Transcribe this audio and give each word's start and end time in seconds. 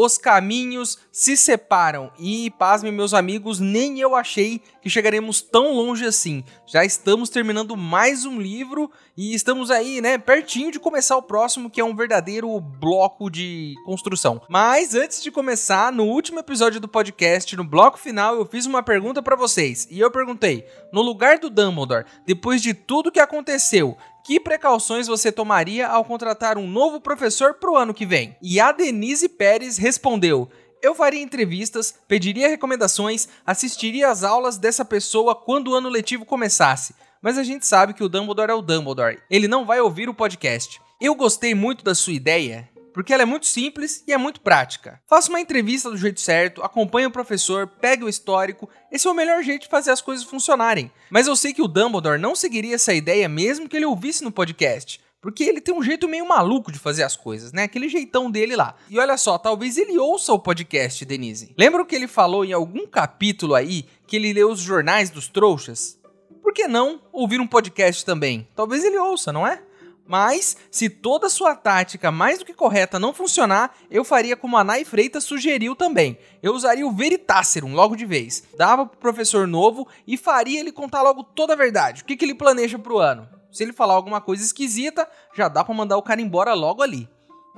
Os 0.00 0.16
caminhos 0.16 0.96
se 1.10 1.36
separam. 1.36 2.12
E, 2.20 2.50
pasme, 2.50 2.92
meus 2.92 3.12
amigos, 3.12 3.58
nem 3.58 3.98
eu 3.98 4.14
achei 4.14 4.62
que 4.80 4.88
chegaremos 4.88 5.42
tão 5.42 5.72
longe 5.72 6.06
assim. 6.06 6.44
Já 6.68 6.84
estamos 6.84 7.28
terminando 7.28 7.76
mais 7.76 8.24
um 8.24 8.40
livro 8.40 8.88
e 9.16 9.34
estamos 9.34 9.72
aí, 9.72 10.00
né, 10.00 10.16
pertinho 10.16 10.70
de 10.70 10.78
começar 10.78 11.16
o 11.16 11.22
próximo, 11.22 11.68
que 11.68 11.80
é 11.80 11.84
um 11.84 11.96
verdadeiro 11.96 12.60
bloco 12.60 13.28
de 13.28 13.74
construção. 13.84 14.40
Mas 14.48 14.94
antes 14.94 15.20
de 15.20 15.32
começar, 15.32 15.90
no 15.90 16.04
último 16.04 16.38
episódio 16.38 16.78
do 16.78 16.86
podcast, 16.86 17.56
no 17.56 17.64
bloco 17.64 17.98
final, 17.98 18.36
eu 18.36 18.46
fiz 18.46 18.66
uma 18.66 18.84
pergunta 18.84 19.20
para 19.20 19.34
vocês. 19.34 19.88
E 19.90 19.98
eu 19.98 20.12
perguntei: 20.12 20.64
no 20.92 21.02
lugar 21.02 21.40
do 21.40 21.50
Dumbledore, 21.50 22.06
depois 22.24 22.62
de 22.62 22.72
tudo 22.72 23.10
que 23.10 23.18
aconteceu, 23.18 23.96
que 24.28 24.38
precauções 24.38 25.06
você 25.06 25.32
tomaria 25.32 25.88
ao 25.88 26.04
contratar 26.04 26.58
um 26.58 26.68
novo 26.68 27.00
professor 27.00 27.54
para 27.54 27.70
o 27.70 27.76
ano 27.78 27.94
que 27.94 28.04
vem? 28.04 28.36
E 28.42 28.60
a 28.60 28.72
Denise 28.72 29.26
Pérez 29.26 29.78
respondeu: 29.88 30.50
eu 30.82 30.94
faria 30.94 31.22
entrevistas, 31.22 31.94
pediria 32.06 32.48
recomendações, 32.48 33.26
assistiria 33.44 34.10
às 34.10 34.22
aulas 34.22 34.58
dessa 34.58 34.84
pessoa 34.84 35.34
quando 35.34 35.68
o 35.68 35.74
ano 35.74 35.88
letivo 35.88 36.24
começasse. 36.24 36.94
Mas 37.20 37.36
a 37.36 37.42
gente 37.42 37.66
sabe 37.66 37.94
que 37.94 38.04
o 38.04 38.08
Dumbledore 38.08 38.52
é 38.52 38.54
o 38.54 38.62
Dumbledore. 38.62 39.18
Ele 39.28 39.48
não 39.48 39.64
vai 39.64 39.80
ouvir 39.80 40.08
o 40.08 40.14
podcast. 40.14 40.80
Eu 41.00 41.14
gostei 41.14 41.54
muito 41.54 41.82
da 41.82 41.94
sua 41.94 42.12
ideia 42.12 42.68
porque 42.98 43.12
ela 43.12 43.22
é 43.22 43.26
muito 43.26 43.46
simples 43.46 44.02
e 44.08 44.12
é 44.12 44.18
muito 44.18 44.40
prática. 44.40 45.00
Faça 45.06 45.28
uma 45.28 45.40
entrevista 45.40 45.88
do 45.88 45.96
jeito 45.96 46.20
certo, 46.20 46.64
acompanhe 46.64 47.06
o 47.06 47.12
professor, 47.12 47.64
pegue 47.64 48.02
o 48.02 48.08
histórico, 48.08 48.68
esse 48.90 49.06
é 49.06 49.10
o 49.10 49.14
melhor 49.14 49.40
jeito 49.44 49.62
de 49.62 49.68
fazer 49.68 49.92
as 49.92 50.00
coisas 50.00 50.24
funcionarem. 50.24 50.90
Mas 51.08 51.28
eu 51.28 51.36
sei 51.36 51.54
que 51.54 51.62
o 51.62 51.68
Dumbledore 51.68 52.20
não 52.20 52.34
seguiria 52.34 52.74
essa 52.74 52.92
ideia 52.92 53.28
mesmo 53.28 53.68
que 53.68 53.76
ele 53.76 53.86
ouvisse 53.86 54.24
no 54.24 54.32
podcast. 54.32 55.00
Porque 55.28 55.44
ele 55.44 55.60
tem 55.60 55.74
um 55.74 55.82
jeito 55.82 56.08
meio 56.08 56.26
maluco 56.26 56.72
de 56.72 56.78
fazer 56.78 57.02
as 57.02 57.14
coisas, 57.14 57.52
né? 57.52 57.64
Aquele 57.64 57.86
jeitão 57.86 58.30
dele 58.30 58.56
lá. 58.56 58.74
E 58.88 58.98
olha 58.98 59.14
só, 59.18 59.36
talvez 59.36 59.76
ele 59.76 59.98
ouça 59.98 60.32
o 60.32 60.38
podcast, 60.38 61.04
Denise. 61.04 61.52
Lembra 61.54 61.82
o 61.82 61.84
que 61.84 61.94
ele 61.94 62.08
falou 62.08 62.46
em 62.46 62.54
algum 62.54 62.86
capítulo 62.86 63.54
aí 63.54 63.84
que 64.06 64.16
ele 64.16 64.32
lê 64.32 64.42
os 64.42 64.58
jornais 64.58 65.10
dos 65.10 65.28
trouxas? 65.28 65.98
Por 66.42 66.54
que 66.54 66.66
não 66.66 66.98
ouvir 67.12 67.42
um 67.42 67.46
podcast 67.46 68.06
também? 68.06 68.48
Talvez 68.56 68.82
ele 68.82 68.96
ouça, 68.96 69.30
não 69.30 69.46
é? 69.46 69.60
Mas, 70.06 70.56
se 70.70 70.88
toda 70.88 71.28
sua 71.28 71.54
tática 71.54 72.10
mais 72.10 72.38
do 72.38 72.46
que 72.46 72.54
correta 72.54 72.98
não 72.98 73.12
funcionar, 73.12 73.76
eu 73.90 74.04
faria 74.04 74.34
como 74.34 74.56
a 74.56 74.64
Nai 74.64 74.82
Freitas 74.82 75.24
sugeriu 75.24 75.76
também. 75.76 76.16
Eu 76.42 76.54
usaria 76.54 76.86
o 76.86 76.90
Veritaserum 76.90 77.74
logo 77.74 77.94
de 77.94 78.06
vez. 78.06 78.44
Dava 78.56 78.86
pro 78.86 78.98
professor 78.98 79.46
novo 79.46 79.86
e 80.06 80.16
faria 80.16 80.58
ele 80.58 80.72
contar 80.72 81.02
logo 81.02 81.22
toda 81.22 81.52
a 81.52 81.56
verdade. 81.56 82.00
O 82.00 82.06
que, 82.06 82.16
que 82.16 82.24
ele 82.24 82.34
planeja 82.34 82.78
pro 82.78 82.96
ano? 82.96 83.28
Se 83.50 83.62
ele 83.62 83.72
falar 83.72 83.94
alguma 83.94 84.20
coisa 84.20 84.44
esquisita, 84.44 85.08
já 85.34 85.48
dá 85.48 85.64
para 85.64 85.74
mandar 85.74 85.96
o 85.96 86.02
cara 86.02 86.20
embora 86.20 86.54
logo 86.54 86.82
ali. 86.82 87.08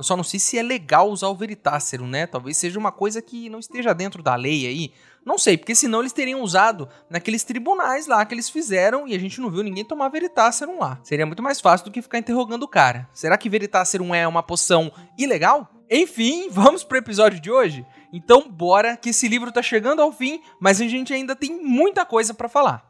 Eu 0.01 0.03
só 0.03 0.17
não 0.17 0.25
sei 0.25 0.41
se 0.41 0.57
é 0.57 0.63
legal 0.63 1.11
usar 1.11 1.29
o 1.29 1.35
Veritaserum, 1.35 2.07
né? 2.07 2.27
Talvez 2.27 2.57
seja 2.57 2.79
uma 2.79 2.91
coisa 2.91 3.21
que 3.21 3.51
não 3.51 3.59
esteja 3.59 3.93
dentro 3.93 4.23
da 4.23 4.35
lei 4.35 4.67
aí. 4.67 4.93
Não 5.25 5.37
sei, 5.37 5.59
porque 5.59 5.75
senão 5.75 6.01
eles 6.01 6.15
teriam 6.15 6.41
usado 6.41 6.89
naqueles 7.11 7.45
tribunais 7.45 8.07
lá 8.07 8.25
que 8.25 8.35
eles 8.35 8.49
fizeram 8.49 9.07
e 9.07 9.15
a 9.15 9.19
gente 9.19 9.41
não 9.41 9.51
viu 9.51 9.63
ninguém 9.63 9.85
tomar 9.85 10.09
Veritaserum 10.09 10.79
lá. 10.79 10.99
Seria 11.03 11.27
muito 11.27 11.43
mais 11.43 11.61
fácil 11.61 11.85
do 11.85 11.93
que 11.93 12.01
ficar 12.01 12.19
interrogando 12.19 12.63
o 12.63 12.69
cara. 12.69 13.07
Será 13.13 13.37
que 13.37 13.51
Veritaserum 13.51 14.15
é 14.15 14.27
uma 14.27 14.43
poção 14.43 14.91
ilegal? 15.19 15.71
Enfim, 15.91 16.49
vamos 16.51 16.83
pro 16.83 16.97
episódio 16.97 17.39
de 17.39 17.51
hoje? 17.51 17.85
Então 18.11 18.49
bora 18.49 18.97
que 18.97 19.11
esse 19.11 19.29
livro 19.29 19.53
tá 19.53 19.61
chegando 19.61 20.01
ao 20.01 20.11
fim, 20.11 20.41
mas 20.59 20.81
a 20.81 20.89
gente 20.89 21.13
ainda 21.13 21.37
tem 21.37 21.63
muita 21.63 22.07
coisa 22.07 22.33
para 22.33 22.49
falar. 22.49 22.90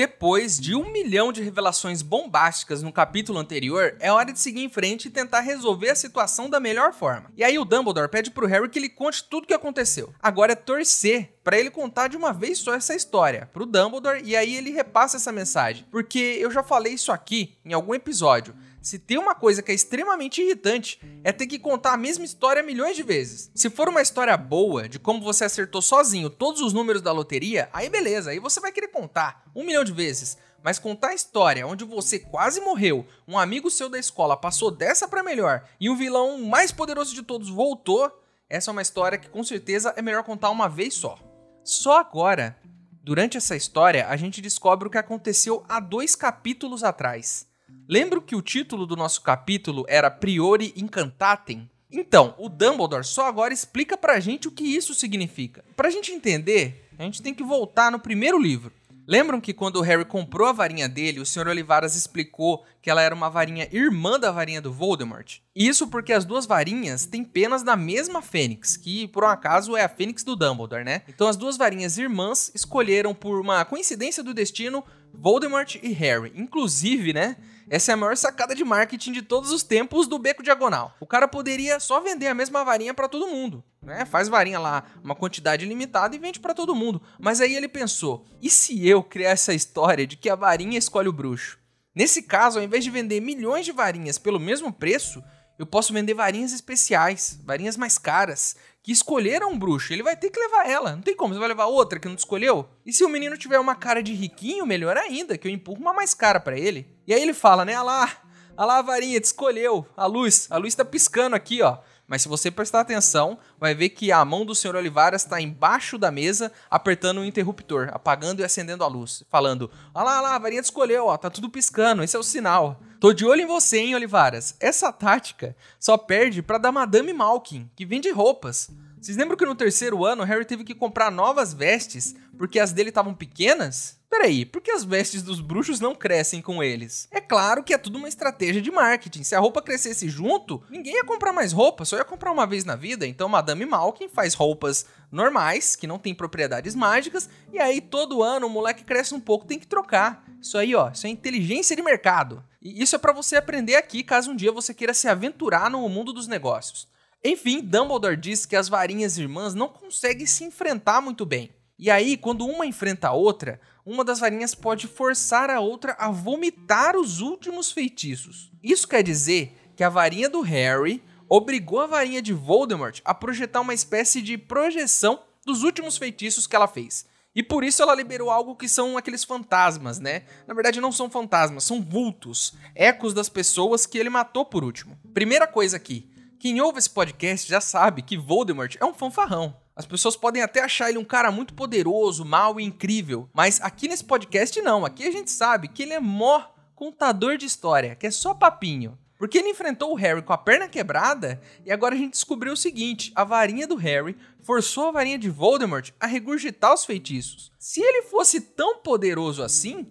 Depois 0.00 0.58
de 0.58 0.74
um 0.74 0.90
milhão 0.90 1.30
de 1.30 1.42
revelações 1.42 2.00
bombásticas 2.00 2.82
no 2.82 2.90
capítulo 2.90 3.38
anterior, 3.38 3.98
é 4.00 4.10
hora 4.10 4.32
de 4.32 4.40
seguir 4.40 4.64
em 4.64 4.68
frente 4.70 5.08
e 5.08 5.10
tentar 5.10 5.40
resolver 5.40 5.90
a 5.90 5.94
situação 5.94 6.48
da 6.48 6.58
melhor 6.58 6.94
forma. 6.94 7.30
E 7.36 7.44
aí 7.44 7.58
o 7.58 7.66
Dumbledore 7.66 8.08
pede 8.08 8.30
pro 8.30 8.46
Harry 8.46 8.70
que 8.70 8.78
ele 8.78 8.88
conte 8.88 9.22
tudo 9.22 9.44
o 9.44 9.46
que 9.46 9.52
aconteceu. 9.52 10.14
Agora 10.22 10.52
é 10.52 10.56
torcer 10.56 11.34
para 11.44 11.58
ele 11.58 11.70
contar 11.70 12.08
de 12.08 12.16
uma 12.16 12.32
vez 12.32 12.60
só 12.60 12.72
essa 12.72 12.94
história 12.94 13.50
pro 13.52 13.66
Dumbledore 13.66 14.22
e 14.24 14.34
aí 14.34 14.56
ele 14.56 14.70
repassa 14.70 15.18
essa 15.18 15.30
mensagem. 15.30 15.84
Porque 15.90 16.18
eu 16.18 16.50
já 16.50 16.62
falei 16.62 16.94
isso 16.94 17.12
aqui 17.12 17.58
em 17.62 17.74
algum 17.74 17.94
episódio. 17.94 18.54
Se 18.82 18.98
tem 18.98 19.18
uma 19.18 19.34
coisa 19.34 19.62
que 19.62 19.70
é 19.70 19.74
extremamente 19.74 20.40
irritante, 20.40 20.98
é 21.22 21.30
ter 21.32 21.46
que 21.46 21.58
contar 21.58 21.92
a 21.92 21.98
mesma 21.98 22.24
história 22.24 22.62
milhões 22.62 22.96
de 22.96 23.02
vezes. 23.02 23.50
Se 23.54 23.68
for 23.68 23.88
uma 23.88 24.00
história 24.00 24.34
boa, 24.38 24.88
de 24.88 24.98
como 24.98 25.20
você 25.20 25.44
acertou 25.44 25.82
sozinho 25.82 26.30
todos 26.30 26.62
os 26.62 26.72
números 26.72 27.02
da 27.02 27.12
loteria, 27.12 27.68
aí 27.74 27.90
beleza, 27.90 28.30
aí 28.30 28.38
você 28.38 28.58
vai 28.58 28.72
querer 28.72 28.88
contar 28.88 29.44
um 29.54 29.64
milhão 29.64 29.84
de 29.84 29.92
vezes. 29.92 30.38
Mas 30.62 30.78
contar 30.78 31.08
a 31.08 31.14
história 31.14 31.66
onde 31.66 31.84
você 31.84 32.18
quase 32.18 32.60
morreu, 32.60 33.06
um 33.28 33.38
amigo 33.38 33.70
seu 33.70 33.88
da 33.88 33.98
escola 33.98 34.36
passou 34.36 34.70
dessa 34.70 35.06
para 35.06 35.22
melhor 35.22 35.64
e 35.78 35.90
o 35.90 35.96
vilão 35.96 36.40
mais 36.42 36.72
poderoso 36.72 37.14
de 37.14 37.22
todos 37.22 37.50
voltou, 37.50 38.10
essa 38.48 38.70
é 38.70 38.72
uma 38.72 38.82
história 38.82 39.18
que 39.18 39.28
com 39.28 39.44
certeza 39.44 39.92
é 39.96 40.02
melhor 40.02 40.24
contar 40.24 40.50
uma 40.50 40.68
vez 40.68 40.94
só. 40.94 41.18
Só 41.62 41.98
agora, 41.98 42.58
durante 43.02 43.36
essa 43.36 43.54
história, 43.54 44.08
a 44.08 44.16
gente 44.16 44.40
descobre 44.40 44.88
o 44.88 44.90
que 44.90 44.98
aconteceu 44.98 45.64
há 45.68 45.80
dois 45.80 46.16
capítulos 46.16 46.82
atrás. 46.82 47.49
Lembro 47.88 48.22
que 48.22 48.36
o 48.36 48.42
título 48.42 48.86
do 48.86 48.96
nosso 48.96 49.22
capítulo 49.22 49.84
era 49.88 50.10
Priori 50.10 50.72
Incantatem? 50.76 51.68
Então, 51.90 52.34
o 52.38 52.48
Dumbledore 52.48 53.04
só 53.04 53.26
agora 53.26 53.52
explica 53.52 53.96
pra 53.96 54.20
gente 54.20 54.46
o 54.46 54.52
que 54.52 54.62
isso 54.62 54.94
significa. 54.94 55.64
Pra 55.76 55.90
gente 55.90 56.12
entender, 56.12 56.88
a 56.98 57.02
gente 57.02 57.20
tem 57.20 57.34
que 57.34 57.42
voltar 57.42 57.90
no 57.90 57.98
primeiro 57.98 58.38
livro. 58.38 58.72
Lembram 59.10 59.40
que 59.40 59.52
quando 59.52 59.74
o 59.74 59.80
Harry 59.80 60.04
comprou 60.04 60.46
a 60.46 60.52
varinha 60.52 60.88
dele, 60.88 61.18
o 61.18 61.26
Sr. 61.26 61.48
Olivaras 61.48 61.96
explicou 61.96 62.64
que 62.80 62.88
ela 62.88 63.02
era 63.02 63.12
uma 63.12 63.28
varinha 63.28 63.68
irmã 63.72 64.20
da 64.20 64.30
varinha 64.30 64.60
do 64.60 64.72
Voldemort? 64.72 65.38
Isso 65.52 65.88
porque 65.88 66.12
as 66.12 66.24
duas 66.24 66.46
varinhas 66.46 67.06
têm 67.06 67.24
penas 67.24 67.64
da 67.64 67.74
mesma 67.74 68.22
fênix, 68.22 68.76
que 68.76 69.08
por 69.08 69.24
um 69.24 69.26
acaso 69.26 69.76
é 69.76 69.82
a 69.82 69.88
fênix 69.88 70.22
do 70.22 70.36
Dumbledore, 70.36 70.84
né? 70.84 71.02
Então 71.08 71.26
as 71.26 71.36
duas 71.36 71.56
varinhas 71.56 71.98
irmãs 71.98 72.52
escolheram 72.54 73.12
por 73.12 73.40
uma 73.40 73.64
coincidência 73.64 74.22
do 74.22 74.32
destino 74.32 74.84
Voldemort 75.12 75.74
e 75.82 75.88
Harry. 75.88 76.32
Inclusive, 76.36 77.12
né? 77.12 77.36
Essa 77.68 77.90
é 77.90 77.94
a 77.94 77.96
maior 77.96 78.16
sacada 78.16 78.54
de 78.54 78.62
marketing 78.62 79.10
de 79.10 79.22
todos 79.22 79.50
os 79.50 79.64
tempos 79.64 80.06
do 80.06 80.20
Beco 80.20 80.42
Diagonal. 80.42 80.96
O 81.00 81.06
cara 81.06 81.26
poderia 81.26 81.80
só 81.80 82.00
vender 82.00 82.28
a 82.28 82.34
mesma 82.34 82.64
varinha 82.64 82.94
para 82.94 83.08
todo 83.08 83.26
mundo, 83.26 83.64
né? 83.82 84.04
Faz 84.04 84.28
varinha 84.28 84.58
lá, 84.58 84.84
uma 85.02 85.14
quantidade 85.14 85.64
limitada 85.64 86.14
e 86.14 86.18
vende 86.18 86.40
para 86.40 86.54
todo 86.54 86.74
mundo. 86.74 87.00
Mas 87.18 87.40
aí 87.40 87.54
ele 87.54 87.68
pensou: 87.68 88.26
e 88.40 88.50
se 88.50 88.86
eu 88.86 89.02
criar 89.02 89.30
essa 89.30 89.54
história 89.54 90.06
de 90.06 90.16
que 90.16 90.28
a 90.28 90.34
varinha 90.34 90.78
escolhe 90.78 91.08
o 91.08 91.12
bruxo? 91.12 91.58
Nesse 91.94 92.22
caso, 92.22 92.58
ao 92.58 92.64
invés 92.64 92.84
de 92.84 92.90
vender 92.90 93.20
milhões 93.20 93.64
de 93.64 93.72
varinhas 93.72 94.18
pelo 94.18 94.38
mesmo 94.38 94.72
preço, 94.72 95.22
eu 95.58 95.66
posso 95.66 95.92
vender 95.92 96.14
varinhas 96.14 96.52
especiais, 96.52 97.38
varinhas 97.44 97.76
mais 97.76 97.98
caras, 97.98 98.56
que 98.82 98.92
escolheram 98.92 99.50
um 99.50 99.58
bruxo. 99.58 99.92
Ele 99.92 100.02
vai 100.02 100.16
ter 100.16 100.30
que 100.30 100.40
levar 100.40 100.68
ela. 100.68 100.92
Não 100.92 101.02
tem 101.02 101.14
como, 101.14 101.34
você 101.34 101.40
vai 101.40 101.48
levar 101.48 101.66
outra 101.66 101.98
que 101.98 102.08
não 102.08 102.14
escolheu? 102.14 102.68
E 102.86 102.92
se 102.92 103.04
o 103.04 103.08
menino 103.08 103.36
tiver 103.36 103.58
uma 103.58 103.74
cara 103.74 104.02
de 104.02 104.14
riquinho, 104.14 104.64
melhor 104.64 104.96
ainda, 104.96 105.36
que 105.36 105.46
eu 105.46 105.52
empurro 105.52 105.80
uma 105.80 105.92
mais 105.92 106.14
cara 106.14 106.40
para 106.40 106.58
ele. 106.58 106.86
E 107.06 107.12
aí 107.12 107.20
ele 107.20 107.34
fala, 107.34 107.64
né? 107.64 107.74
Ah 107.74 107.82
lá, 107.82 108.10
lá 108.56 108.78
a 108.78 108.82
varinha, 108.82 109.20
te 109.20 109.24
escolheu. 109.24 109.86
A 109.96 110.06
luz, 110.06 110.46
a 110.50 110.56
luz 110.56 110.74
tá 110.74 110.84
piscando 110.84 111.36
aqui, 111.36 111.60
ó. 111.60 111.78
Mas 112.10 112.22
se 112.22 112.28
você 112.28 112.50
prestar 112.50 112.80
atenção, 112.80 113.38
vai 113.56 113.72
ver 113.72 113.90
que 113.90 114.10
a 114.10 114.24
mão 114.24 114.44
do 114.44 114.52
Sr. 114.52 114.74
Olivaras 114.74 115.22
está 115.22 115.40
embaixo 115.40 115.96
da 115.96 116.10
mesa, 116.10 116.50
apertando 116.68 117.18
o 117.18 117.24
interruptor, 117.24 117.88
apagando 117.92 118.40
e 118.40 118.44
acendendo 118.44 118.82
a 118.82 118.88
luz, 118.88 119.22
falando: 119.30 119.70
Olha 119.94 120.04
lá, 120.04 120.20
lá, 120.20 120.34
a 120.34 120.38
varinha 120.40 120.60
escolheu, 120.60 121.06
ó, 121.06 121.16
tá 121.16 121.30
tudo 121.30 121.48
piscando, 121.48 122.02
esse 122.02 122.16
é 122.16 122.18
o 122.18 122.24
sinal. 122.24 122.80
Tô 122.98 123.12
de 123.12 123.24
olho 123.24 123.42
em 123.42 123.46
você, 123.46 123.78
hein, 123.78 123.94
Olivaras. 123.94 124.56
Essa 124.58 124.92
tática 124.92 125.54
só 125.78 125.96
perde 125.96 126.42
pra 126.42 126.58
da 126.58 126.72
Madame 126.72 127.12
Malkin, 127.12 127.70
que 127.76 127.86
vende 127.86 128.10
roupas. 128.10 128.68
Vocês 129.00 129.16
lembram 129.16 129.36
que 129.36 129.46
no 129.46 129.54
terceiro 129.54 130.04
ano 130.04 130.24
Harry 130.24 130.44
teve 130.44 130.64
que 130.64 130.74
comprar 130.74 131.12
novas 131.12 131.54
vestes 131.54 132.16
porque 132.36 132.58
as 132.58 132.72
dele 132.72 132.88
estavam 132.88 133.14
pequenas? 133.14 133.99
Peraí, 134.10 134.44
por 134.44 134.60
que 134.60 134.72
as 134.72 134.82
vestes 134.82 135.22
dos 135.22 135.40
bruxos 135.40 135.78
não 135.78 135.94
crescem 135.94 136.42
com 136.42 136.60
eles? 136.60 137.06
É 137.12 137.20
claro 137.20 137.62
que 137.62 137.72
é 137.72 137.78
tudo 137.78 137.96
uma 137.96 138.08
estratégia 138.08 138.60
de 138.60 138.68
marketing. 138.68 139.22
Se 139.22 139.36
a 139.36 139.38
roupa 139.38 139.62
crescesse 139.62 140.08
junto, 140.08 140.60
ninguém 140.68 140.94
ia 140.94 141.04
comprar 141.04 141.32
mais 141.32 141.52
roupa, 141.52 141.84
só 141.84 141.96
ia 141.96 142.04
comprar 142.04 142.32
uma 142.32 142.44
vez 142.44 142.64
na 142.64 142.74
vida. 142.74 143.06
Então 143.06 143.28
Madame 143.28 143.64
Malkin 143.64 144.08
faz 144.08 144.34
roupas 144.34 144.84
normais, 145.12 145.76
que 145.76 145.86
não 145.86 145.96
tem 145.96 146.12
propriedades 146.12 146.74
mágicas, 146.74 147.30
e 147.52 147.60
aí 147.60 147.80
todo 147.80 148.20
ano 148.20 148.48
o 148.48 148.50
moleque 148.50 148.82
cresce 148.82 149.14
um 149.14 149.20
pouco, 149.20 149.46
tem 149.46 149.60
que 149.60 149.66
trocar. 149.66 150.24
Isso 150.42 150.58
aí, 150.58 150.74
ó, 150.74 150.90
isso 150.90 151.06
é 151.06 151.10
inteligência 151.10 151.76
de 151.76 151.82
mercado. 151.82 152.42
E 152.60 152.82
isso 152.82 152.96
é 152.96 152.98
para 152.98 153.12
você 153.12 153.36
aprender 153.36 153.76
aqui, 153.76 154.02
caso 154.02 154.32
um 154.32 154.36
dia 154.36 154.50
você 154.50 154.74
queira 154.74 154.92
se 154.92 155.06
aventurar 155.06 155.70
no 155.70 155.88
mundo 155.88 156.12
dos 156.12 156.26
negócios. 156.26 156.88
Enfim, 157.22 157.60
Dumbledore 157.60 158.16
diz 158.16 158.44
que 158.44 158.56
as 158.56 158.68
varinhas 158.68 159.18
irmãs 159.18 159.54
não 159.54 159.68
conseguem 159.68 160.26
se 160.26 160.42
enfrentar 160.42 161.00
muito 161.00 161.24
bem. 161.24 161.50
E 161.80 161.90
aí, 161.90 162.18
quando 162.18 162.46
uma 162.46 162.66
enfrenta 162.66 163.08
a 163.08 163.12
outra, 163.14 163.58
uma 163.86 164.04
das 164.04 164.20
varinhas 164.20 164.54
pode 164.54 164.86
forçar 164.86 165.48
a 165.48 165.60
outra 165.60 165.96
a 165.98 166.10
vomitar 166.10 166.94
os 166.94 167.22
últimos 167.22 167.72
feitiços. 167.72 168.52
Isso 168.62 168.86
quer 168.86 169.02
dizer 169.02 169.72
que 169.74 169.82
a 169.82 169.88
varinha 169.88 170.28
do 170.28 170.42
Harry 170.42 171.02
obrigou 171.26 171.80
a 171.80 171.86
varinha 171.86 172.20
de 172.20 172.34
Voldemort 172.34 173.00
a 173.02 173.14
projetar 173.14 173.62
uma 173.62 173.72
espécie 173.72 174.20
de 174.20 174.36
projeção 174.36 175.22
dos 175.46 175.62
últimos 175.62 175.96
feitiços 175.96 176.46
que 176.46 176.54
ela 176.54 176.68
fez. 176.68 177.06
E 177.34 177.42
por 177.42 177.64
isso 177.64 177.82
ela 177.82 177.94
liberou 177.94 178.28
algo 178.28 178.56
que 178.56 178.68
são 178.68 178.98
aqueles 178.98 179.24
fantasmas, 179.24 179.98
né? 179.98 180.24
Na 180.46 180.52
verdade 180.52 180.82
não 180.82 180.92
são 180.92 181.08
fantasmas, 181.08 181.64
são 181.64 181.80
vultos, 181.80 182.52
ecos 182.74 183.14
das 183.14 183.30
pessoas 183.30 183.86
que 183.86 183.96
ele 183.96 184.10
matou 184.10 184.44
por 184.44 184.62
último. 184.62 184.98
Primeira 185.14 185.46
coisa 185.46 185.78
aqui, 185.78 186.10
quem 186.38 186.60
ouve 186.60 186.78
esse 186.78 186.90
podcast 186.90 187.48
já 187.48 187.60
sabe 187.60 188.02
que 188.02 188.18
Voldemort 188.18 188.76
é 188.78 188.84
um 188.84 188.92
fanfarrão. 188.92 189.56
As 189.80 189.86
pessoas 189.86 190.14
podem 190.14 190.42
até 190.42 190.60
achar 190.60 190.90
ele 190.90 190.98
um 190.98 191.04
cara 191.04 191.32
muito 191.32 191.54
poderoso, 191.54 192.22
mau 192.22 192.60
e 192.60 192.62
incrível, 192.62 193.30
mas 193.32 193.58
aqui 193.62 193.88
nesse 193.88 194.04
podcast 194.04 194.60
não. 194.60 194.84
Aqui 194.84 195.04
a 195.04 195.10
gente 195.10 195.30
sabe 195.30 195.68
que 195.68 195.82
ele 195.82 195.94
é 195.94 195.98
mó 195.98 196.44
contador 196.74 197.38
de 197.38 197.46
história, 197.46 197.96
que 197.96 198.06
é 198.06 198.10
só 198.10 198.34
papinho. 198.34 198.98
Porque 199.16 199.38
ele 199.38 199.48
enfrentou 199.48 199.90
o 199.90 199.94
Harry 199.94 200.20
com 200.20 200.34
a 200.34 200.38
perna 200.38 200.68
quebrada 200.68 201.40
e 201.64 201.72
agora 201.72 201.94
a 201.94 201.98
gente 201.98 202.12
descobriu 202.12 202.52
o 202.52 202.56
seguinte: 202.58 203.10
a 203.14 203.24
varinha 203.24 203.66
do 203.66 203.74
Harry 203.74 204.18
forçou 204.42 204.88
a 204.88 204.92
varinha 204.92 205.18
de 205.18 205.30
Voldemort 205.30 205.92
a 205.98 206.06
regurgitar 206.06 206.74
os 206.74 206.84
feitiços. 206.84 207.50
Se 207.58 207.80
ele 207.80 208.02
fosse 208.02 208.38
tão 208.38 208.80
poderoso 208.80 209.42
assim, 209.42 209.86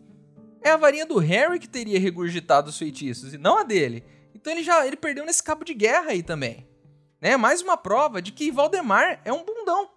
é 0.62 0.70
a 0.70 0.78
varinha 0.78 1.08
do 1.08 1.18
Harry 1.18 1.58
que 1.58 1.68
teria 1.68 2.00
regurgitado 2.00 2.70
os 2.70 2.78
feitiços 2.78 3.34
e 3.34 3.40
não 3.40 3.58
a 3.58 3.64
dele. 3.64 4.04
Então 4.36 4.54
ele 4.54 4.62
já 4.62 4.86
ele 4.86 4.98
perdeu 4.98 5.26
nesse 5.26 5.42
cabo 5.42 5.66
de 5.66 5.74
guerra 5.74 6.12
aí 6.12 6.22
também. 6.22 6.69
Né? 7.22 7.36
Mais 7.38 7.62
uma 7.62 7.78
prova 7.78 8.22
de 8.22 8.32
que 8.32 8.52
Valdemar 8.52 9.20
é 9.26 9.32
um 9.32 9.44
bundão. 9.44 9.90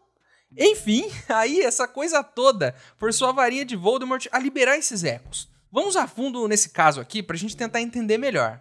Enfim, 0.56 1.10
aí 1.28 1.60
essa 1.60 1.88
coisa 1.88 2.22
toda 2.22 2.74
forçou 2.98 3.28
a 3.28 3.32
varinha 3.32 3.64
de 3.64 3.76
Voldemort 3.76 4.26
a 4.30 4.38
liberar 4.38 4.76
esses 4.76 5.04
ecos. 5.04 5.48
Vamos 5.70 5.96
a 5.96 6.06
fundo 6.06 6.46
nesse 6.46 6.70
caso 6.70 7.00
aqui 7.00 7.22
para 7.22 7.36
a 7.36 7.38
gente 7.38 7.56
tentar 7.56 7.80
entender 7.80 8.18
melhor. 8.18 8.60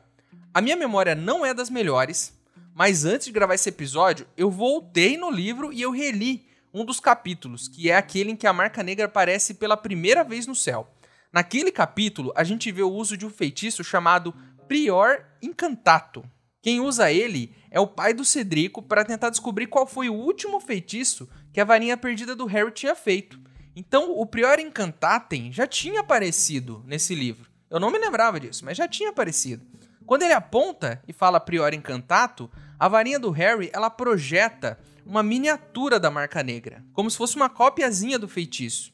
A 0.53 0.61
minha 0.61 0.75
memória 0.75 1.15
não 1.15 1.45
é 1.45 1.53
das 1.53 1.69
melhores, 1.69 2.33
mas 2.73 3.03
antes 3.03 3.27
de 3.27 3.33
gravar 3.33 3.55
esse 3.55 3.69
episódio, 3.69 4.25
eu 4.37 4.49
voltei 4.49 5.17
no 5.17 5.29
livro 5.29 5.73
e 5.73 5.81
eu 5.81 5.91
reli 5.91 6.47
um 6.73 6.85
dos 6.85 6.99
capítulos, 6.99 7.67
que 7.67 7.89
é 7.89 7.95
aquele 7.95 8.31
em 8.31 8.35
que 8.35 8.47
a 8.47 8.53
Marca 8.53 8.81
Negra 8.81 9.05
aparece 9.05 9.55
pela 9.55 9.75
primeira 9.75 10.23
vez 10.23 10.47
no 10.47 10.55
céu. 10.55 10.89
Naquele 11.33 11.71
capítulo, 11.71 12.31
a 12.35 12.43
gente 12.43 12.71
vê 12.71 12.81
o 12.81 12.91
uso 12.91 13.17
de 13.17 13.25
um 13.25 13.29
feitiço 13.29 13.83
chamado 13.83 14.33
Prior 14.67 15.25
Incantato. 15.41 16.23
Quem 16.61 16.79
usa 16.79 17.11
ele 17.11 17.55
é 17.71 17.79
o 17.79 17.87
pai 17.87 18.13
do 18.13 18.23
Cedrico 18.23 18.83
para 18.83 19.03
tentar 19.03 19.31
descobrir 19.31 19.65
qual 19.65 19.87
foi 19.87 20.09
o 20.09 20.13
último 20.13 20.59
feitiço 20.59 21.27
que 21.51 21.59
a 21.59 21.65
varinha 21.65 21.97
perdida 21.97 22.35
do 22.35 22.45
Harry 22.45 22.71
tinha 22.71 22.93
feito. 22.93 23.39
Então, 23.75 24.11
o 24.11 24.25
Prior 24.25 24.59
Incantatem 24.59 25.51
já 25.51 25.65
tinha 25.65 26.01
aparecido 26.01 26.83
nesse 26.85 27.15
livro. 27.15 27.49
Eu 27.69 27.79
não 27.79 27.89
me 27.89 27.97
lembrava 27.97 28.39
disso, 28.39 28.63
mas 28.63 28.77
já 28.77 28.87
tinha 28.87 29.09
aparecido. 29.09 29.65
Quando 30.05 30.21
ele 30.21 30.33
aponta 30.33 31.01
e 31.07 31.13
fala 31.13 31.39
Prior 31.39 31.73
Incantato, 31.73 32.51
a 32.77 32.87
varinha 32.87 33.17
do 33.17 33.31
Harry 33.31 33.71
ela 33.73 33.89
projeta 33.89 34.77
uma 35.05 35.23
miniatura 35.23 35.99
da 35.99 36.11
Marca 36.11 36.43
Negra, 36.43 36.83
como 36.93 37.09
se 37.09 37.17
fosse 37.17 37.35
uma 37.35 37.49
copiazinha 37.49 38.19
do 38.19 38.27
feitiço. 38.27 38.90